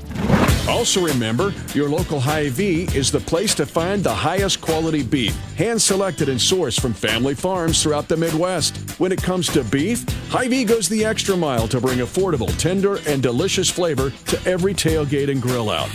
[0.67, 5.79] Also remember, your local Hy-Vee is the place to find the highest quality beef, hand
[5.79, 8.75] selected and sourced from family farms throughout the Midwest.
[8.99, 13.21] When it comes to beef, Hy-Vee goes the extra mile to bring affordable, tender, and
[13.21, 15.89] delicious flavor to every tailgate and grill out.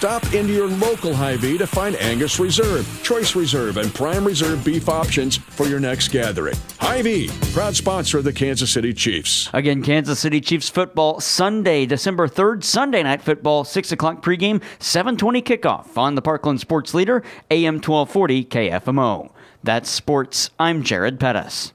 [0.00, 4.88] Stop into your local Hy-Vee to find Angus Reserve, Choice Reserve, and Prime Reserve beef
[4.88, 6.56] options for your next gathering.
[6.78, 9.50] Hy-Vee, proud sponsor of the Kansas City Chiefs.
[9.52, 15.42] Again, Kansas City Chiefs football Sunday, December 3rd, Sunday night football, 6 o'clock pregame, 720
[15.42, 19.30] kickoff on the Parkland Sports Leader, AM 1240 KFMO.
[19.62, 20.48] That's sports.
[20.58, 21.74] I'm Jared Pettis.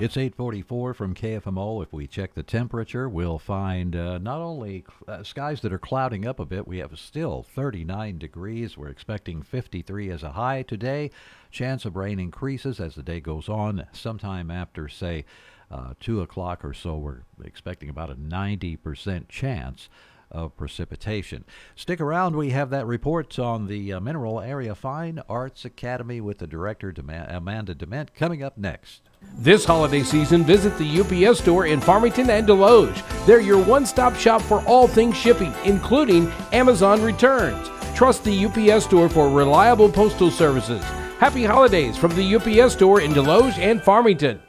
[0.00, 1.80] It's 844 from KFMO.
[1.80, 6.26] If we check the temperature, we'll find uh, not only uh, skies that are clouding
[6.26, 8.76] up a bit, we have still 39 degrees.
[8.76, 11.12] We're expecting 53 as a high today.
[11.52, 13.86] Chance of rain increases as the day goes on.
[13.92, 15.24] Sometime after, say,
[15.70, 19.88] uh, 2 o'clock or so, we're expecting about a 90% chance
[20.28, 21.44] of precipitation.
[21.76, 22.34] Stick around.
[22.34, 26.92] We have that report on the uh, Mineral Area Fine Arts Academy with the director,
[27.28, 29.02] Amanda Dement, coming up next.
[29.38, 33.02] This holiday season, visit the UPS store in Farmington and Desloge.
[33.26, 37.68] They're your one stop shop for all things shipping, including Amazon returns.
[37.94, 40.82] Trust the UPS store for reliable postal services.
[41.18, 44.40] Happy holidays from the UPS store in Desloge and Farmington.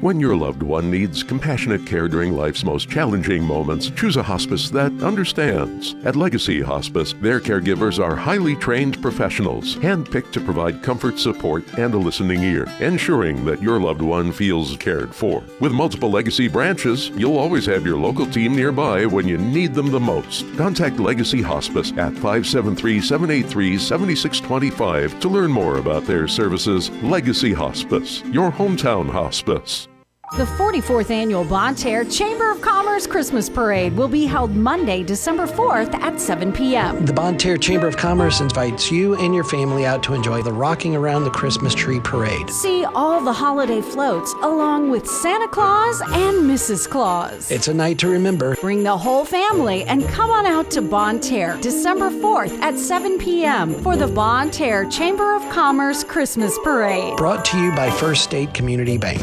[0.00, 4.68] When your loved one needs compassionate care during life's most challenging moments, choose a hospice
[4.70, 5.94] that understands.
[6.04, 11.94] At Legacy Hospice, their caregivers are highly trained professionals, handpicked to provide comfort, support, and
[11.94, 15.42] a listening ear, ensuring that your loved one feels cared for.
[15.60, 19.90] With multiple Legacy branches, you'll always have your local team nearby when you need them
[19.90, 20.44] the most.
[20.58, 26.90] Contact Legacy Hospice at 573 783 7625 to learn more about their services.
[27.02, 29.85] Legacy Hospice, your hometown hospice.
[30.32, 35.46] The 44th Annual Bonne Terre Chamber of Commerce Christmas Parade will be held Monday, December
[35.46, 37.06] 4th at 7 p.m.
[37.06, 40.52] The Bonne Terre Chamber of Commerce invites you and your family out to enjoy the
[40.52, 42.50] Rocking Around the Christmas Tree Parade.
[42.50, 46.90] See all the holiday floats along with Santa Claus and Mrs.
[46.90, 47.48] Claus.
[47.48, 48.56] It's a night to remember.
[48.56, 53.16] Bring the whole family and come on out to Bonne Terre December 4th at 7
[53.18, 53.74] p.m.
[53.74, 57.16] for the Bonne Terre Chamber of Commerce Christmas Parade.
[57.16, 59.22] Brought to you by First State Community Bank.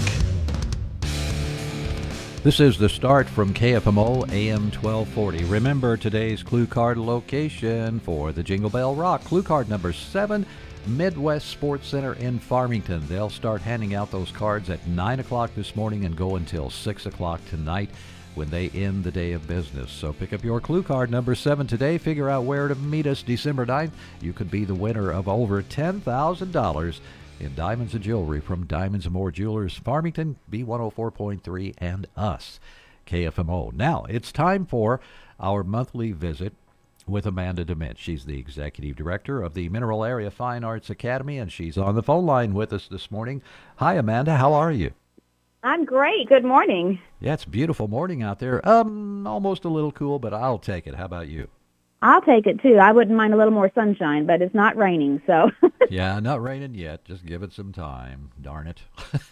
[2.43, 5.45] This is the start from KFMO AM 1240.
[5.45, 9.23] Remember today's clue card location for the Jingle Bell Rock.
[9.23, 10.45] Clue card number seven,
[10.85, 13.07] Midwest Sports Center in Farmington.
[13.07, 17.05] They'll start handing out those cards at 9 o'clock this morning and go until 6
[17.05, 17.89] o'clock tonight
[18.35, 19.89] when they end the day of business.
[19.89, 21.97] So pick up your clue card number seven today.
[21.97, 23.91] Figure out where to meet us December 9th.
[24.19, 26.99] You could be the winner of over $10,000
[27.43, 32.59] in diamonds and jewelry from Diamonds and More Jewelers, Farmington, B104.3, and us,
[33.05, 33.73] KFMO.
[33.73, 35.01] Now, it's time for
[35.39, 36.53] our monthly visit
[37.05, 37.97] with Amanda Dement.
[37.99, 42.03] She's the executive director of the Mineral Area Fine Arts Academy, and she's on the
[42.03, 43.41] phone line with us this morning.
[43.75, 44.37] Hi, Amanda.
[44.37, 44.91] How are you?
[45.63, 46.29] I'm great.
[46.29, 46.99] Good morning.
[47.19, 48.65] Yeah, it's a beautiful morning out there.
[48.67, 50.95] Um, almost a little cool, but I'll take it.
[50.95, 51.49] How about you?
[52.03, 52.75] I'll take it too.
[52.75, 55.49] I wouldn't mind a little more sunshine, but it's not raining, so.
[55.89, 57.05] yeah, not raining yet.
[57.05, 58.29] Just give it some time.
[58.41, 58.81] Darn it.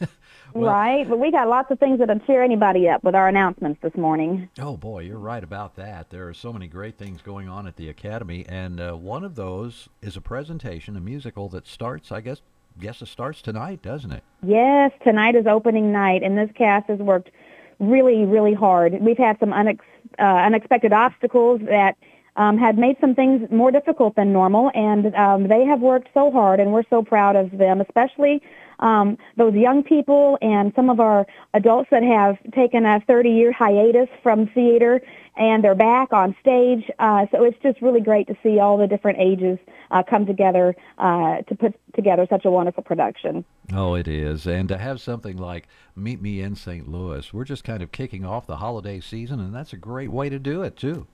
[0.54, 3.82] well, right, but we got lots of things that'll cheer anybody up with our announcements
[3.84, 4.48] this morning.
[4.58, 6.12] Oh boy, you're right about that.
[6.12, 9.36] There are so many great things going on at the academy, and uh, one of
[9.36, 12.42] those is a presentation, a musical that starts, I guess,
[12.80, 14.24] guess it starts tonight, doesn't it?
[14.44, 17.32] Yes, tonight is opening night, and this cast has worked
[17.80, 18.94] really, really hard.
[19.02, 19.80] We've had some unex-
[20.18, 21.98] uh, unexpected obstacles that
[22.36, 26.32] um, had made some things more difficult than normal, and um, they have worked so
[26.32, 28.42] hard, and we're so proud of them, especially
[28.82, 34.10] um, those young people and some of our adults that have taken a 30-year hiatus
[34.24, 35.02] from theater,
[35.38, 36.90] and they're back on stage.
[37.00, 39.60] Uh, so it's just really great to see all the different ages
[39.92, 43.46] uh, come together uh, to put together such a wonderful production.
[43.74, 44.48] Oh, it is.
[44.48, 46.88] And to have something like Meet Me in St.
[46.88, 50.30] Louis, we're just kind of kicking off the holiday season, and that's a great way
[50.30, 51.08] to do it, too.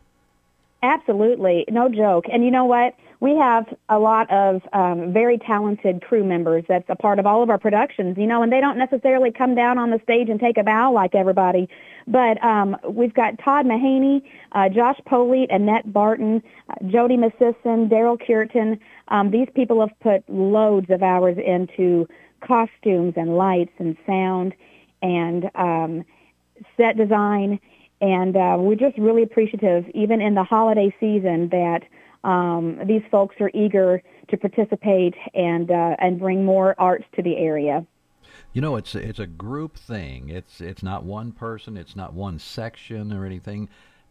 [0.84, 2.25] Absolutely, no joke.
[2.32, 2.93] And you know what?
[3.19, 7.41] We have a lot of um, very talented crew members that's a part of all
[7.41, 10.39] of our productions, you know, and they don't necessarily come down on the stage and
[10.39, 11.67] take a bow like everybody.
[12.05, 14.21] But um, we've got Todd Mahaney,
[14.51, 18.80] uh, Josh Polite, Annette Barton, uh, Jody Massison, Daryl Curtin.
[19.07, 22.07] Um, these people have put loads of hours into
[22.41, 24.53] costumes and lights and sound
[25.01, 26.05] and um,
[26.78, 27.59] set design
[28.01, 31.83] and uh, we're just really appreciative, even in the holiday season, that
[32.23, 37.37] um, these folks are eager to participate and uh, and bring more arts to the
[37.37, 37.85] area.
[38.53, 40.29] You know, it's it's a group thing.
[40.29, 41.77] It's it's not one person.
[41.77, 43.69] It's not one section or anything.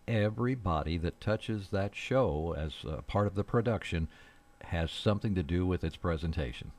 [0.09, 4.09] Everybody that touches that show as a part of the production
[4.63, 6.73] has something to do with its presentation.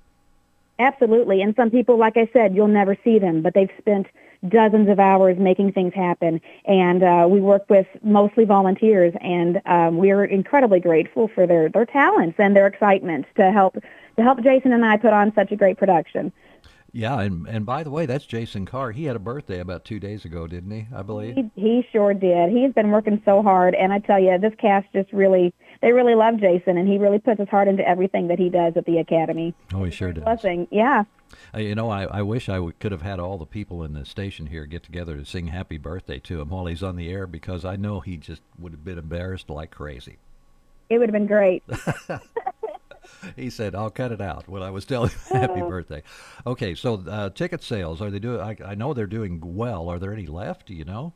[0.79, 1.41] Absolutely.
[1.41, 4.07] And some people, like I said, you'll never see them, but they've spent
[4.49, 6.41] dozens of hours making things happen.
[6.65, 11.69] And uh, we work with mostly volunteers, and um, we are incredibly grateful for their,
[11.69, 13.75] their talents and their excitement to help
[14.17, 16.31] to help Jason and I put on such a great production.
[16.91, 18.91] Yeah, and and by the way, that's Jason Carr.
[18.91, 20.87] He had a birthday about two days ago, didn't he?
[20.95, 21.35] I believe.
[21.35, 22.49] He, he sure did.
[22.49, 26.15] He's been working so hard, and I tell you, this cast just really they really
[26.15, 28.97] love Jason, and he really puts his heart into everything that he does at the
[28.97, 29.53] academy.
[29.73, 30.23] Oh, he sure does.
[30.23, 31.03] Blessing, yeah.
[31.53, 33.93] Uh, you know, I, I wish I w- could have had all the people in
[33.93, 37.09] the station here get together to sing happy birthday to him while he's on the
[37.09, 40.17] air because I know he just would have been embarrassed like crazy.
[40.89, 41.63] It would have been great.
[43.35, 46.03] he said, "I'll cut it out." When I was telling him happy birthday.
[46.45, 48.39] Okay, so uh, ticket sales are they doing?
[48.39, 49.89] I, I know they're doing well.
[49.89, 50.67] Are there any left?
[50.67, 51.13] Do you know?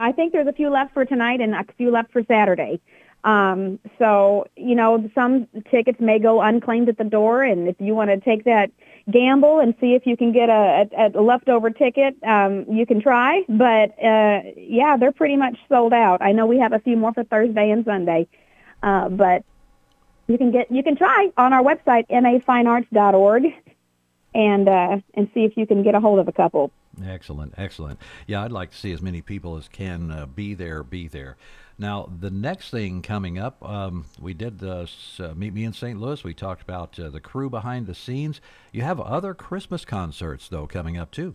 [0.00, 2.80] I think there's a few left for tonight and a few left for Saturday.
[3.24, 7.94] Um, so, you know, some tickets may go unclaimed at the door, and if you
[7.94, 8.70] want to take that
[9.10, 13.00] gamble and see if you can get a, a, a leftover ticket, um, you can
[13.00, 13.42] try.
[13.48, 16.20] But uh, yeah, they're pretty much sold out.
[16.20, 18.28] I know we have a few more for Thursday and Sunday,
[18.82, 19.42] uh, but
[20.26, 23.44] you can get you can try on our website mafinearts.org
[24.34, 26.70] and uh, and see if you can get a hold of a couple.
[27.04, 27.98] Excellent, excellent.
[28.26, 31.36] Yeah, I'd like to see as many people as can uh, be there, be there.
[31.76, 34.86] Now, the next thing coming up, um, we did uh,
[35.34, 36.00] Meet Me in St.
[36.00, 36.22] Louis.
[36.22, 38.40] We talked about uh, the crew behind the scenes.
[38.72, 41.34] You have other Christmas concerts, though, coming up, too.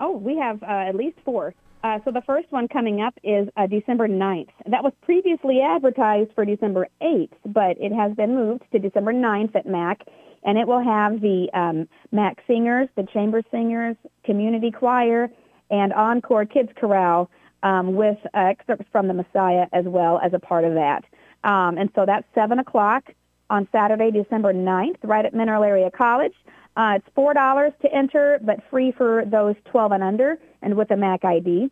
[0.00, 1.54] Oh, we have uh, at least four.
[1.84, 4.48] Uh, so the first one coming up is uh, December 9th.
[4.66, 9.54] That was previously advertised for December 8th, but it has been moved to December 9th
[9.54, 10.00] at MAC,
[10.44, 15.30] and it will have the um, MAC singers, the chamber singers, community choir,
[15.70, 17.30] and encore kids chorale
[17.62, 21.04] um, with excerpts from the Messiah as well as a part of that.
[21.44, 23.04] Um, and so that's 7 o'clock
[23.50, 26.34] on Saturday, December 9th, right at Mineral Area College.
[26.76, 30.96] Uh, it's $4 to enter, but free for those 12 and under and with a
[30.96, 31.70] MAC ID.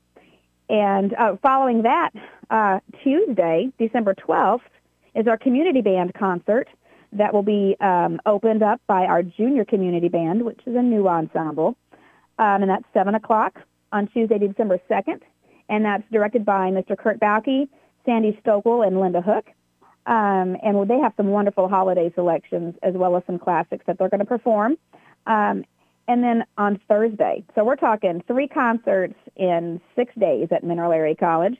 [0.68, 2.10] And uh, following that,
[2.50, 4.62] uh, Tuesday, December 12th,
[5.14, 6.68] is our community band concert
[7.12, 11.08] that will be um, opened up by our junior community band, which is a new
[11.08, 11.76] ensemble.
[12.38, 13.60] Um, and that's 7 o'clock
[13.92, 15.20] on Tuesday, December 2nd
[15.68, 16.96] and that's directed by Mr.
[16.96, 17.68] Kurt Bauke,
[18.04, 19.46] Sandy Stokely, and Linda Hook.
[20.06, 24.08] Um, and they have some wonderful holiday selections as well as some classics that they're
[24.08, 24.76] going to perform.
[25.26, 25.64] Um,
[26.08, 31.16] and then on Thursday, so we're talking three concerts in six days at Mineral Area
[31.16, 31.56] College.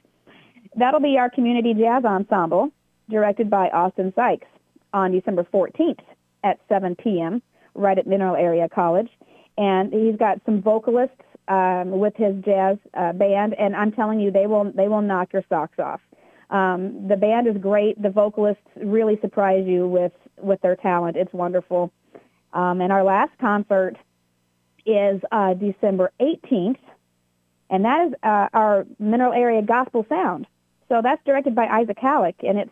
[0.77, 2.69] That'll be our community jazz ensemble,
[3.09, 4.47] directed by Austin Sykes,
[4.93, 5.99] on December 14th
[6.43, 7.41] at 7 p.m.
[7.75, 9.09] right at Mineral Area College.
[9.57, 14.31] And he's got some vocalists um, with his jazz uh, band, and I'm telling you,
[14.31, 16.01] they will they will knock your socks off.
[16.49, 18.01] Um, the band is great.
[18.01, 21.17] The vocalists really surprise you with with their talent.
[21.17, 21.91] It's wonderful.
[22.53, 23.95] Um, and our last concert
[24.85, 26.79] is uh, December 18th,
[27.69, 30.47] and that is uh, our Mineral Area Gospel Sound.
[30.89, 32.71] So that's directed by Isaac Halleck, and it's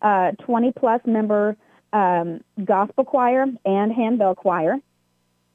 [0.00, 1.56] uh, 20 plus member
[1.92, 4.76] um, gospel choir and handbell choir.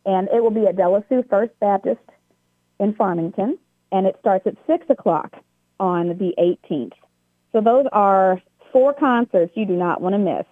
[0.06, 0.76] And it will be at
[1.10, 2.00] Sioux First Baptist
[2.80, 3.58] in Farmington,
[3.92, 5.36] and it starts at 6 o'clock
[5.80, 6.94] on the 18th.
[7.52, 10.46] So those are four concerts you do not want to miss.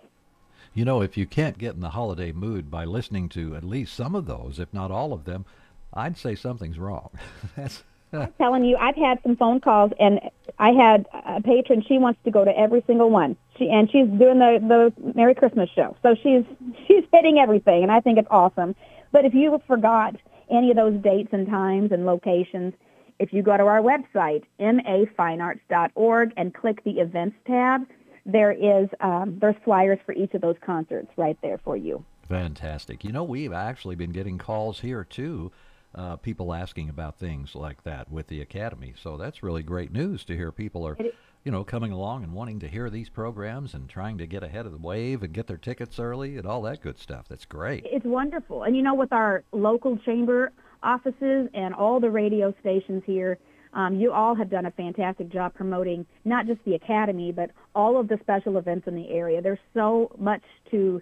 [0.73, 3.93] You know, if you can't get in the holiday mood by listening to at least
[3.93, 5.45] some of those, if not all of them,
[5.93, 7.09] I'd say something's wrong.
[7.55, 10.19] That's I'm telling you, I've had some phone calls, and
[10.59, 11.83] I had a patron.
[11.87, 13.35] She wants to go to every single one.
[13.57, 16.43] She and she's doing the the Merry Christmas show, so she's
[16.87, 18.75] she's hitting everything, and I think it's awesome.
[19.11, 20.15] But if you forgot
[20.49, 22.73] any of those dates and times and locations,
[23.19, 27.81] if you go to our website, mafinearts.org, and click the events tab,
[28.25, 32.03] there is um, there's flyers for each of those concerts right there for you.
[32.27, 33.03] Fantastic.
[33.03, 35.51] You know, we've actually been getting calls here too,
[35.93, 38.93] uh, people asking about things like that with the academy.
[38.97, 40.97] So that's really great news to hear people are
[41.43, 44.65] you know, coming along and wanting to hear these programs and trying to get ahead
[44.65, 47.25] of the wave and get their tickets early and all that good stuff.
[47.27, 47.85] That's great.
[47.85, 48.63] It's wonderful.
[48.63, 53.37] And you know, with our local chamber offices and all the radio stations here,
[53.73, 57.99] um, you all have done a fantastic job promoting not just the academy, but all
[57.99, 59.41] of the special events in the area.
[59.41, 61.01] There's so much to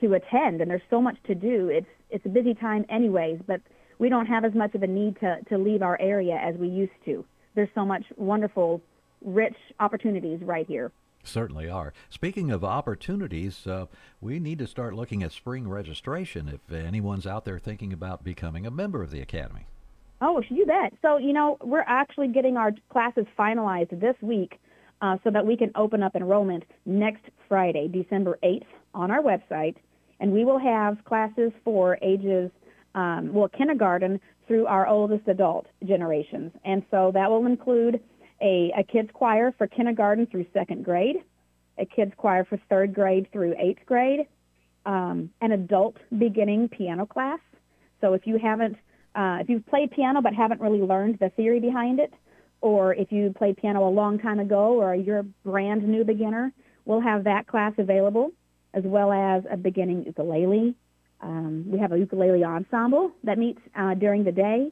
[0.00, 1.68] to attend, and there's so much to do.
[1.68, 3.60] It's it's a busy time, anyways, but
[3.98, 6.68] we don't have as much of a need to to leave our area as we
[6.68, 7.24] used to.
[7.54, 8.82] There's so much wonderful
[9.22, 10.92] rich opportunities right here.
[11.24, 11.92] Certainly are.
[12.08, 13.86] Speaking of opportunities, uh,
[14.20, 18.66] we need to start looking at spring registration if anyone's out there thinking about becoming
[18.66, 19.66] a member of the Academy.
[20.20, 20.94] Oh, you bet.
[21.02, 24.58] So, you know, we're actually getting our classes finalized this week
[25.00, 29.76] uh, so that we can open up enrollment next Friday, December 8th, on our website.
[30.20, 32.50] And we will have classes for ages,
[32.94, 36.52] um, well, kindergarten through our oldest adult generations.
[36.64, 38.00] And so that will include
[38.40, 41.16] a, a kids choir for kindergarten through second grade,
[41.78, 44.26] a kids choir for third grade through eighth grade,
[44.86, 47.40] um, an adult beginning piano class.
[48.00, 48.76] So if you haven't,
[49.14, 52.12] uh, if you've played piano but haven't really learned the theory behind it,
[52.60, 56.52] or if you played piano a long time ago or you're a brand new beginner,
[56.84, 58.32] we'll have that class available,
[58.74, 60.74] as well as a beginning ukulele.
[61.20, 64.70] Um, we have a ukulele ensemble that meets uh, during the day.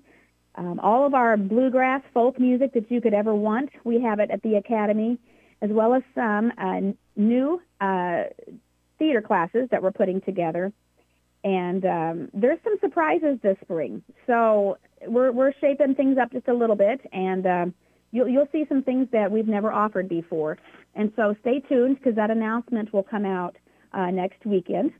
[0.56, 4.30] Um, all of our bluegrass folk music that you could ever want, we have it
[4.30, 5.18] at the Academy,
[5.60, 8.24] as well as some uh, new uh,
[8.98, 10.72] theater classes that we're putting together.
[11.44, 14.02] And um, there's some surprises this spring.
[14.26, 17.74] So we're, we're shaping things up just a little bit, and um,
[18.10, 20.58] you'll, you'll see some things that we've never offered before.
[20.94, 23.56] And so stay tuned because that announcement will come out
[23.92, 24.92] uh, next weekend.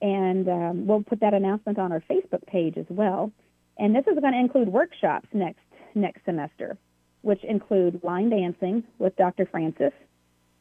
[0.00, 3.32] And um, we'll put that announcement on our Facebook page as well.
[3.78, 5.60] And this is going to include workshops next
[5.94, 6.76] next semester,
[7.22, 9.46] which include line dancing with Dr.
[9.46, 9.92] Francis.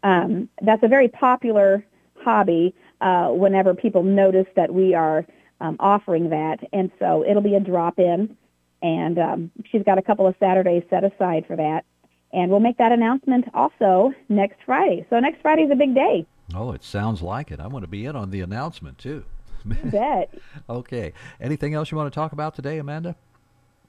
[0.03, 1.85] Um, that's a very popular
[2.23, 5.25] hobby uh, whenever people notice that we are
[5.61, 8.35] um, offering that, and so it'll be a drop in.
[8.81, 11.85] And um, she's got a couple of Saturdays set aside for that,
[12.31, 15.05] and we'll make that announcement also next Friday.
[15.09, 16.25] So next Friday is a big day.
[16.53, 17.59] Oh, it sounds like it.
[17.59, 19.23] I want to be in on the announcement too.
[19.83, 20.33] You bet.
[20.69, 21.13] okay.
[21.41, 23.15] Anything else you want to talk about today, Amanda?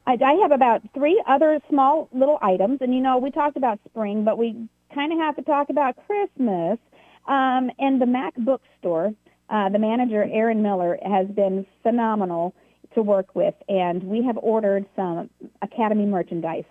[0.06, 3.78] I, I have about three other small little items, and you know we talked about
[3.88, 6.78] spring, but we kind of have to talk about Christmas.
[7.26, 9.12] Um, and the Mac bookstore,
[9.50, 12.54] uh, the manager Aaron Miller has been phenomenal
[12.94, 15.28] to work with, and we have ordered some
[15.60, 16.64] Academy merchandise,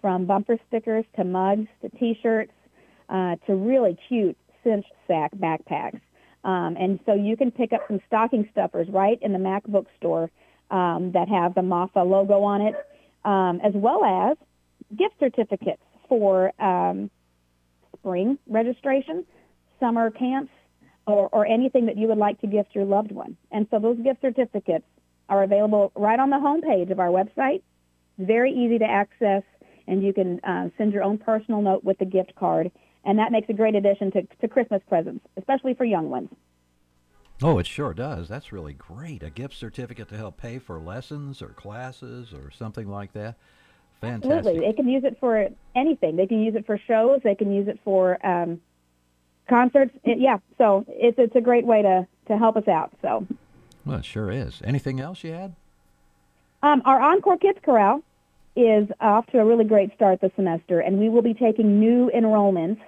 [0.00, 2.52] from bumper stickers to mugs to T-shirts
[3.08, 6.00] uh, to really cute cinch sack backpacks.
[6.46, 10.30] Um, and so you can pick up some stocking stuffers right in the MAC bookstore
[10.70, 12.74] um, that have the MAFA logo on it,
[13.24, 14.36] um, as well as
[14.96, 17.10] gift certificates for um,
[17.98, 19.26] spring registration,
[19.80, 20.52] summer camps,
[21.08, 23.36] or, or anything that you would like to gift your loved one.
[23.50, 24.84] And so those gift certificates
[25.28, 27.62] are available right on the homepage of our website.
[28.18, 29.42] Very easy to access,
[29.88, 32.70] and you can uh, send your own personal note with the gift card
[33.06, 36.28] and that makes a great addition to, to Christmas presents, especially for young ones.
[37.42, 38.28] Oh, it sure does.
[38.28, 39.22] That's really great.
[39.22, 43.36] A gift certificate to help pay for lessons or classes or something like that.
[44.00, 44.32] Fantastic.
[44.32, 44.66] Absolutely.
[44.66, 46.16] They can use it for anything.
[46.16, 47.20] They can use it for shows.
[47.22, 48.60] They can use it for um,
[49.48, 49.94] concerts.
[50.04, 52.92] It, yeah, so it's it's a great way to, to help us out.
[53.02, 53.26] So.
[53.84, 54.60] Well, it sure is.
[54.64, 55.54] Anything else you had?
[56.62, 58.02] Um, our Encore Kids Chorale
[58.56, 62.10] is off to a really great start this semester, and we will be taking new
[62.14, 62.80] enrollments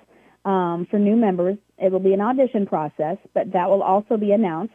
[0.45, 1.59] um, for new members.
[1.78, 4.74] It will be an audition process, but that will also be announced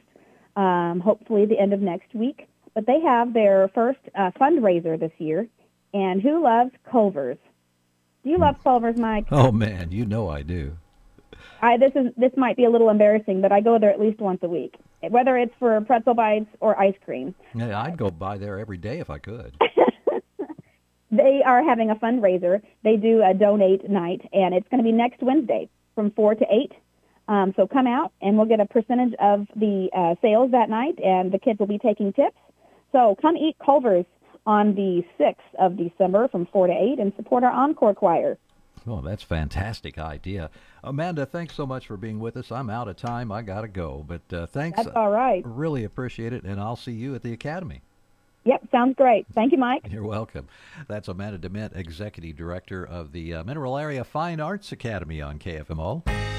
[0.55, 2.47] um, hopefully the end of next week.
[2.73, 5.47] But they have their first uh, fundraiser this year,
[5.93, 7.37] and who loves Culver's?
[8.23, 9.27] Do you love Culver's, Mike?
[9.31, 10.77] Oh man, you know I do.
[11.61, 14.19] I, this is this might be a little embarrassing, but I go there at least
[14.19, 17.35] once a week, whether it's for pretzel bites or ice cream.
[17.53, 19.55] Yeah, I'd go by there every day if I could.
[21.13, 22.61] they are having a fundraiser.
[22.83, 26.45] They do a donate night, and it's going to be next Wednesday from 4 to
[26.49, 26.71] 8.
[27.27, 30.99] Um, so come out, and we'll get a percentage of the uh, sales that night,
[31.03, 32.37] and the kids will be taking tips.
[32.91, 34.05] So come eat Culver's
[34.45, 38.37] on the 6th of December from 4 to 8 and support our Encore Choir.
[38.85, 40.49] Oh, that's fantastic idea.
[40.83, 42.51] Amanda, thanks so much for being with us.
[42.51, 43.31] I'm out of time.
[43.31, 44.03] I got to go.
[44.05, 44.77] But uh, thanks.
[44.77, 45.41] That's all right.
[45.45, 47.81] Really appreciate it, and I'll see you at the Academy.
[48.45, 49.25] Yep, sounds great.
[49.33, 49.87] Thank you, Mike.
[49.89, 50.47] You're welcome.
[50.87, 56.32] That's Amanda Dement, Executive Director of the uh, Mineral Area Fine Arts Academy on KFMO.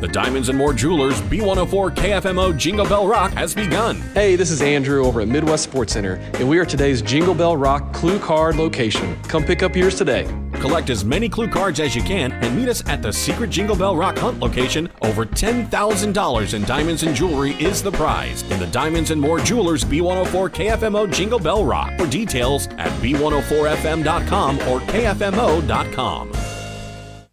[0.00, 4.00] The Diamonds and More Jewelers B104 KFMO Jingle Bell Rock has begun.
[4.12, 7.56] Hey, this is Andrew over at Midwest Sports Center, and we are today's Jingle Bell
[7.56, 9.16] Rock Clue Card location.
[9.28, 10.24] Come pick up yours today.
[10.54, 13.76] Collect as many clue cards as you can and meet us at the secret Jingle
[13.76, 14.90] Bell Rock Hunt location.
[15.02, 19.84] Over $10,000 in diamonds and jewelry is the prize in the Diamonds and More Jewelers
[19.84, 21.96] B104 KFMO Jingle Bell Rock.
[21.96, 26.32] For details at b104fm.com or kfmo.com.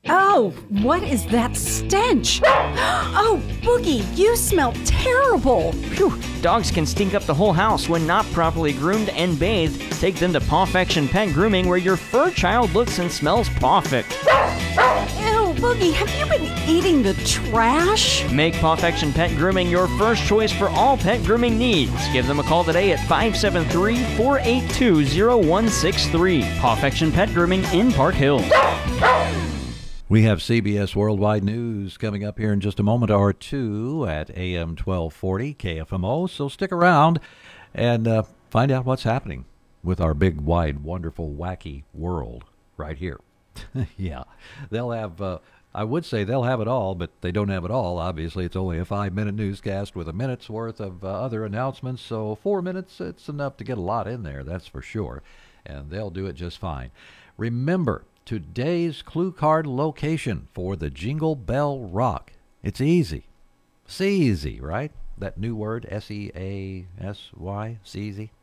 [0.08, 2.42] Oh, what is that stench?
[3.16, 5.72] Oh, Boogie, you smell terrible.
[5.72, 9.80] Phew, dogs can stink up the whole house when not properly groomed and bathed.
[10.00, 14.12] Take them to Pawfection Pet Grooming where your fur child looks and smells pawfect.
[15.20, 18.30] Ew, Boogie, have you been eating the trash?
[18.32, 21.94] Make Pawfection Pet Grooming your first choice for all pet grooming needs.
[22.12, 25.06] Give them a call today at 573 482
[25.44, 26.42] 0163.
[26.60, 28.50] Pawfection Pet Grooming in Park Hills.
[30.14, 34.30] We have CBS Worldwide News coming up here in just a moment or two at
[34.38, 36.30] AM 1240 KFMO.
[36.30, 37.20] So stick around
[37.74, 39.46] and uh, find out what's happening
[39.84, 42.46] with our big, wide, wonderful, wacky world
[42.78, 43.22] right here.
[43.98, 44.26] yeah,
[44.70, 45.20] they'll have.
[45.20, 45.40] Uh,
[45.74, 47.98] I would say they'll have it all, but they don't have it all.
[47.98, 52.04] Obviously, it's only a five-minute newscast with a minute's worth of uh, other announcements.
[52.04, 54.44] So four minutes, it's enough to get a lot in there.
[54.44, 55.24] That's for sure,
[55.66, 56.92] and they'll do it just fine.
[57.36, 62.32] Remember today's clue card location for the Jingle Bell Rock.
[62.62, 63.26] It's easy.
[63.86, 64.92] Seasy, right?
[65.18, 68.32] That new word, S E A S Y, Seasy.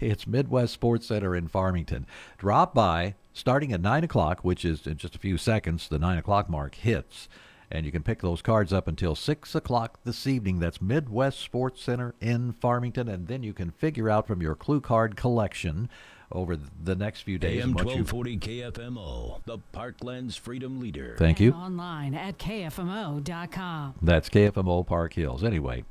[0.00, 2.06] It's Midwest Sports Center in Farmington.
[2.38, 6.16] Drop by starting at 9 o'clock, which is in just a few seconds, the 9
[6.16, 7.28] o'clock mark hits.
[7.70, 10.58] And you can pick those cards up until 6 o'clock this evening.
[10.58, 13.08] That's Midwest Sports Center in Farmington.
[13.08, 15.90] And then you can figure out from your clue card collection
[16.34, 17.62] over the next few days.
[17.62, 21.16] AM 1240 KFMO, the Parklands Freedom Leader.
[21.18, 21.52] Thank you.
[21.52, 23.94] Online at kfmo.com.
[24.02, 25.44] That's KFMO Park Hills.
[25.44, 25.84] Anyway,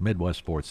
[0.00, 0.60] Midwest Sports